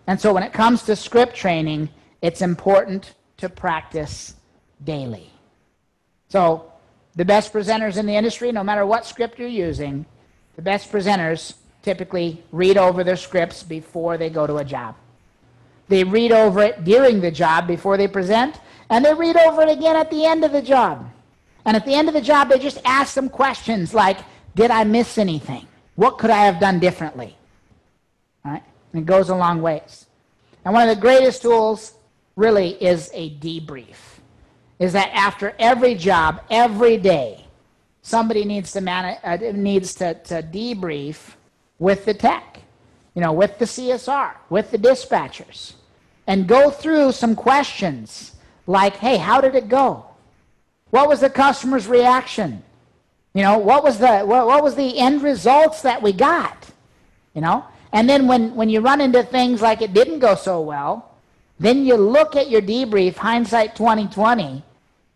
And 0.09 0.20
so 0.20 0.35
when 0.35 0.42
it 0.42 0.53
comes 0.53 0.83
to 0.85 0.96
script 0.96 1.37
training, 1.37 1.88
it's 2.23 2.42
important 2.42 3.14
to 3.37 3.49
practice 3.49 4.35
daily. 4.83 5.31
So 6.29 6.73
the 7.14 7.25
best 7.25 7.53
presenters 7.53 7.96
in 7.96 8.07
the 8.07 8.14
industry, 8.14 8.51
no 8.51 8.64
matter 8.64 8.85
what 8.85 9.07
script 9.07 9.38
you're 9.38 9.49
using, 9.49 10.07
the 10.57 10.62
best 10.62 10.90
presenters 10.90 11.55
typically 11.83 12.42
read 12.51 12.77
over 12.77 13.05
their 13.05 13.16
scripts 13.16 13.62
before 13.62 14.18
they 14.18 14.29
go 14.29 14.46
to 14.46 14.57
a 14.57 14.64
job. 14.64 14.96
They 15.90 16.05
read 16.05 16.31
over 16.31 16.62
it 16.62 16.85
during 16.85 17.20
the 17.20 17.33
job 17.33 17.66
before 17.66 17.96
they 17.96 18.07
present, 18.07 18.61
and 18.90 19.05
they 19.05 19.12
read 19.12 19.37
over 19.37 19.62
it 19.62 19.68
again 19.68 19.96
at 19.96 20.09
the 20.09 20.24
end 20.24 20.44
of 20.44 20.53
the 20.53 20.62
job. 20.62 21.11
And 21.64 21.76
at 21.76 21.85
the 21.85 21.94
end 21.94 22.07
of 22.07 22.14
the 22.14 22.20
job, 22.20 22.48
they 22.48 22.61
just 22.61 22.79
ask 22.85 23.12
some 23.12 23.29
questions 23.29 23.92
like, 23.92 24.18
Did 24.55 24.70
I 24.70 24.85
miss 24.85 25.18
anything? 25.18 25.66
What 25.96 26.16
could 26.16 26.31
I 26.31 26.44
have 26.44 26.61
done 26.61 26.79
differently? 26.79 27.37
All 28.44 28.53
right? 28.53 28.62
And 28.92 29.03
it 29.03 29.07
goes 29.07 29.31
a 29.31 29.35
long 29.35 29.61
ways. 29.62 30.07
And 30.64 30.72
one 30.72 30.88
of 30.88 30.94
the 30.94 31.00
greatest 31.00 31.42
tools 31.42 31.94
really 32.37 32.81
is 32.83 33.11
a 33.12 33.31
debrief. 33.38 33.96
Is 34.79 34.92
that 34.92 35.11
after 35.12 35.57
every 35.59 35.96
job, 35.96 36.40
every 36.50 36.98
day, 36.98 37.44
somebody 38.03 38.44
needs 38.44 38.70
to, 38.72 38.81
man- 38.81 39.18
uh, 39.24 39.37
needs 39.55 39.92
to, 39.96 40.14
to 40.14 40.40
debrief 40.40 41.35
with 41.81 42.05
the 42.05 42.14
tech, 42.14 42.61
you 43.16 43.22
know, 43.22 43.33
with 43.33 43.59
the 43.59 43.64
CSR, 43.64 44.35
with 44.50 44.70
the 44.70 44.79
dispatchers, 44.79 45.74
and 46.30 46.46
go 46.46 46.70
through 46.70 47.10
some 47.10 47.34
questions 47.34 48.36
like, 48.68 48.94
hey, 48.98 49.16
how 49.16 49.40
did 49.40 49.56
it 49.56 49.68
go? 49.68 50.06
What 50.90 51.08
was 51.08 51.18
the 51.18 51.28
customer's 51.28 51.88
reaction? 51.88 52.62
You 53.34 53.42
know, 53.42 53.58
what 53.58 53.82
was 53.82 53.98
the 53.98 54.20
what, 54.20 54.46
what 54.46 54.62
was 54.62 54.76
the 54.76 54.96
end 54.96 55.22
results 55.22 55.82
that 55.82 56.00
we 56.00 56.12
got? 56.12 56.70
You 57.34 57.40
know? 57.40 57.64
And 57.92 58.08
then 58.08 58.28
when, 58.28 58.54
when 58.54 58.68
you 58.68 58.80
run 58.80 59.00
into 59.00 59.24
things 59.24 59.60
like 59.60 59.82
it 59.82 59.92
didn't 59.92 60.20
go 60.20 60.36
so 60.36 60.60
well, 60.60 61.16
then 61.58 61.84
you 61.84 61.96
look 61.96 62.36
at 62.36 62.48
your 62.48 62.62
debrief, 62.62 63.16
hindsight 63.16 63.74
2020, 63.74 64.62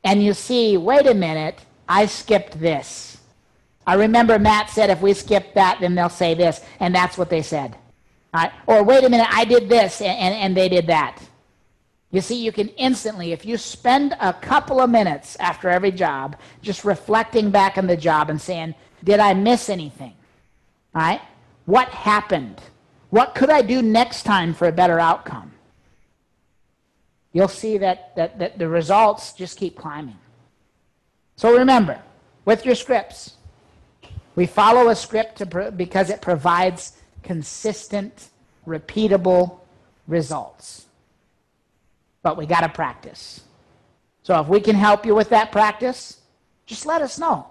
and 0.02 0.20
you 0.20 0.34
see, 0.34 0.76
wait 0.76 1.06
a 1.06 1.14
minute, 1.14 1.60
I 1.88 2.06
skipped 2.06 2.58
this. 2.58 3.18
I 3.86 3.94
remember 3.94 4.40
Matt 4.40 4.68
said 4.68 4.90
if 4.90 5.00
we 5.00 5.12
skip 5.14 5.54
that, 5.54 5.78
then 5.80 5.94
they'll 5.94 6.08
say 6.08 6.34
this, 6.34 6.60
and 6.80 6.92
that's 6.92 7.16
what 7.16 7.30
they 7.30 7.42
said. 7.42 7.76
Or 8.66 8.82
wait 8.82 9.04
a 9.04 9.08
minute, 9.08 9.28
I 9.30 9.44
did 9.44 9.68
this, 9.68 10.00
and, 10.00 10.18
and, 10.18 10.34
and 10.34 10.56
they 10.56 10.68
did 10.68 10.86
that. 10.88 11.22
You 12.10 12.20
see, 12.20 12.44
you 12.44 12.52
can 12.52 12.68
instantly, 12.68 13.32
if 13.32 13.44
you 13.44 13.56
spend 13.56 14.14
a 14.20 14.32
couple 14.32 14.80
of 14.80 14.88
minutes 14.90 15.36
after 15.40 15.68
every 15.68 15.90
job 15.90 16.36
just 16.62 16.84
reflecting 16.84 17.50
back 17.50 17.76
on 17.76 17.86
the 17.86 17.96
job 17.96 18.30
and 18.30 18.40
saying, 18.40 18.74
did 19.02 19.20
I 19.20 19.34
miss 19.34 19.68
anything? 19.68 20.14
All 20.94 21.02
right? 21.02 21.20
What 21.66 21.88
happened? 21.88 22.60
What 23.10 23.34
could 23.34 23.50
I 23.50 23.62
do 23.62 23.82
next 23.82 24.22
time 24.22 24.54
for 24.54 24.68
a 24.68 24.72
better 24.72 25.00
outcome? 25.00 25.52
You'll 27.32 27.48
see 27.48 27.78
that, 27.78 28.14
that, 28.16 28.38
that 28.38 28.58
the 28.58 28.68
results 28.68 29.32
just 29.32 29.58
keep 29.58 29.76
climbing. 29.76 30.18
So 31.36 31.56
remember, 31.58 32.00
with 32.44 32.64
your 32.64 32.76
scripts, 32.76 33.34
we 34.36 34.46
follow 34.46 34.88
a 34.88 34.94
script 34.94 35.38
to, 35.38 35.72
because 35.72 36.10
it 36.10 36.20
provides 36.20 36.92
consistent, 37.24 38.28
repeatable 38.66 39.58
results. 40.06 40.86
But 42.22 42.36
we 42.36 42.46
got 42.46 42.60
to 42.60 42.68
practice. 42.68 43.42
So 44.22 44.40
if 44.40 44.48
we 44.48 44.60
can 44.60 44.76
help 44.76 45.04
you 45.04 45.14
with 45.14 45.28
that 45.30 45.52
practice, 45.52 46.20
just 46.66 46.86
let 46.86 47.02
us 47.02 47.18
know. 47.18 47.46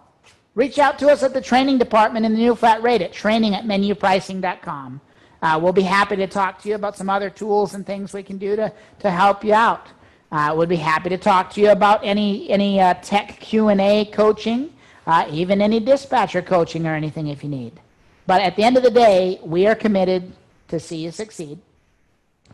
Reach 0.56 0.80
out 0.80 0.98
to 1.00 1.10
us 1.10 1.24
at 1.24 1.34
the 1.34 1.42
training 1.42 1.78
department 1.78 2.26
in 2.26 2.34
the 2.34 2.38
new 2.38 2.56
flat 2.56 2.82
rate 2.82 3.02
at 3.02 3.12
training 3.12 3.54
at 3.54 3.66
menupricing.com. 3.66 5.02
Uh, 5.42 5.60
we'll 5.62 5.74
be 5.74 5.82
happy 5.82 6.16
to 6.16 6.28
talk 6.28 6.62
to 6.62 6.70
you 6.70 6.76
about 6.76 6.96
some 6.96 7.10
other 7.10 7.30
tools 7.30 7.74
and 7.74 7.86
things 7.86 8.14
we 8.14 8.24
can 8.24 8.38
do 8.38 8.56
to, 8.56 8.72
to 9.00 9.12
help 9.12 9.44
you 9.44 9.54
out. 9.54 9.88
Uh, 10.32 10.54
we'll 10.56 10.68
be 10.68 10.76
happy 10.76 11.10
to 11.10 11.18
talk 11.18 11.52
to 11.52 11.62
you 11.62 11.70
about 11.70 12.00
any, 12.04 12.50
any 12.50 12.80
uh, 12.80 12.94
tech 12.96 13.40
Q&A 13.40 14.06
coaching 14.06 14.74
uh, 15.06 15.28
even 15.30 15.62
any 15.62 15.80
dispatcher 15.80 16.42
coaching 16.42 16.86
or 16.88 16.96
anything 16.96 17.28
if 17.28 17.44
you 17.44 17.50
need. 17.50 17.80
But 18.26 18.42
at 18.42 18.56
the 18.56 18.64
end 18.64 18.78
of 18.78 18.84
the 18.84 18.92
day, 18.92 19.40
we 19.44 19.68
are 19.68 19.76
committed 19.76 20.32
to 20.70 20.80
see 20.80 20.98
you 20.98 21.12
succeed. 21.12 21.60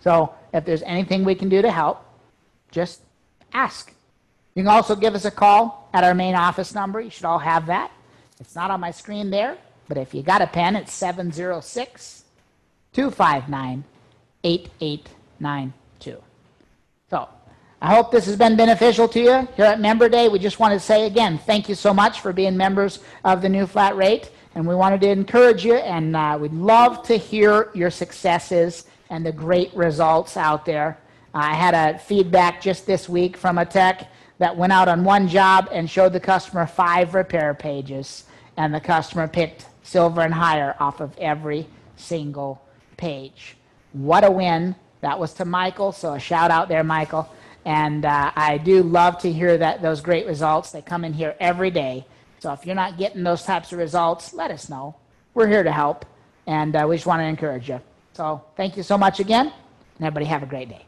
So 0.02 0.34
if 0.54 0.66
there's 0.66 0.84
anything 0.84 1.24
we 1.24 1.36
can 1.36 1.50
do 1.50 1.62
to 1.62 1.72
help, 1.72 2.06
just 2.72 3.02
ask. 3.54 3.94
You 4.56 4.64
can 4.64 4.70
also 4.70 4.96
give 4.96 5.16
us 5.16 5.26
a 5.26 5.32
call 5.32 5.90
at 5.94 6.04
our 6.04 6.14
main 6.14 6.36
office 6.36 6.74
number. 6.74 7.00
You 7.00 7.10
should 7.10 7.26
all 7.26 7.40
have 7.40 7.68
that. 7.68 7.92
It's 8.40 8.56
not 8.56 8.72
on 8.72 8.80
my 8.80 8.92
screen 8.92 9.30
there, 9.30 9.58
but 9.88 9.98
if 9.98 10.14
you 10.14 10.24
got 10.24 10.42
a 10.42 10.48
pen, 10.48 10.76
it's 10.76 10.94
706 10.94 12.24
259 12.94 13.84
8892. 14.44 16.18
So 17.10 17.30
I 17.82 17.94
hope 17.94 18.12
this 18.12 18.26
has 18.26 18.36
been 18.36 18.56
beneficial 18.56 19.08
to 19.10 19.20
you 19.20 19.48
here 19.56 19.66
at 19.66 19.80
Member 19.80 20.10
Day. 20.10 20.30
We 20.30 20.40
just 20.40 20.60
want 20.60 20.74
to 20.74 20.80
say 20.80 21.06
again, 21.06 21.38
thank 21.38 21.70
you 21.70 21.76
so 21.76 21.94
much 21.94 22.22
for 22.22 22.34
being 22.34 22.56
members 22.56 23.00
of 23.24 23.42
the 23.42 23.50
new 23.50 23.66
flat 23.66 23.96
rate. 23.96 24.32
And 24.60 24.68
we 24.68 24.76
wanted 24.76 25.00
to 25.00 25.10
encourage 25.10 25.64
you, 25.64 25.76
and 25.76 26.18
uh, 26.18 26.38
we'd 26.38 26.52
love 26.52 27.02
to 27.04 27.16
hear 27.16 27.70
your 27.74 27.90
successes 27.90 28.88
and 29.10 29.26
the 29.26 29.32
great 29.32 29.74
results 29.74 30.36
out 30.36 30.66
there. 30.66 30.98
I 31.34 31.56
had 31.56 31.74
a 31.74 31.98
feedback 31.98 32.60
just 32.60 32.86
this 32.86 33.08
week 33.08 33.38
from 33.38 33.58
a 33.58 33.66
tech 33.66 34.12
that 34.38 34.58
went 34.58 34.74
out 34.74 34.90
on 34.90 35.06
one 35.06 35.30
job 35.30 35.70
and 35.72 35.90
showed 35.90 36.12
the 36.12 36.20
customer 36.20 36.68
five 36.68 37.14
repair 37.14 37.54
pages, 37.54 38.26
and 38.58 38.76
the 38.76 38.82
customer 38.82 39.30
picked 39.30 39.66
silver 39.84 40.20
and 40.20 40.34
higher 40.34 40.76
off 40.78 41.00
of 41.00 41.18
every 41.20 41.66
single 41.96 42.62
page. 42.98 43.56
What 43.94 44.26
a 44.26 44.30
win. 44.30 44.76
That 45.00 45.18
was 45.18 45.34
to 45.36 45.46
Michael, 45.46 45.94
so 45.94 46.16
a 46.16 46.20
shout 46.20 46.52
out 46.52 46.68
there, 46.68 46.84
Michael. 46.84 47.34
And 47.64 48.04
uh, 48.04 48.34
I 48.36 48.58
do 48.58 48.84
love 48.84 49.20
to 49.20 49.32
hear 49.32 49.58
that 49.58 49.82
those 49.82 50.02
great 50.02 50.28
results. 50.28 50.72
They 50.72 50.82
come 50.82 51.06
in 51.06 51.14
here 51.14 51.38
every 51.40 51.72
day. 51.72 52.06
So 52.40 52.54
if 52.54 52.66
you're 52.66 52.76
not 52.76 52.98
getting 52.98 53.24
those 53.24 53.44
types 53.44 53.72
of 53.72 53.80
results, 53.80 54.34
let 54.34 54.50
us 54.50 54.70
know. 54.70 54.96
We're 55.34 55.48
here 55.48 55.64
to 55.64 55.72
help, 55.72 56.06
and 56.48 56.76
uh, 56.76 56.86
we 56.88 56.96
just 56.96 57.06
want 57.06 57.20
to 57.20 57.26
encourage 57.26 57.70
you. 57.70 57.82
So 58.14 58.44
thank 58.56 58.78
you 58.78 58.84
so 58.84 58.98
much 58.98 59.20
again, 59.20 59.48
and 59.98 60.08
everybody 60.08 60.26
have 60.26 60.44
a 60.44 60.48
great 60.48 60.70
day. 60.70 60.86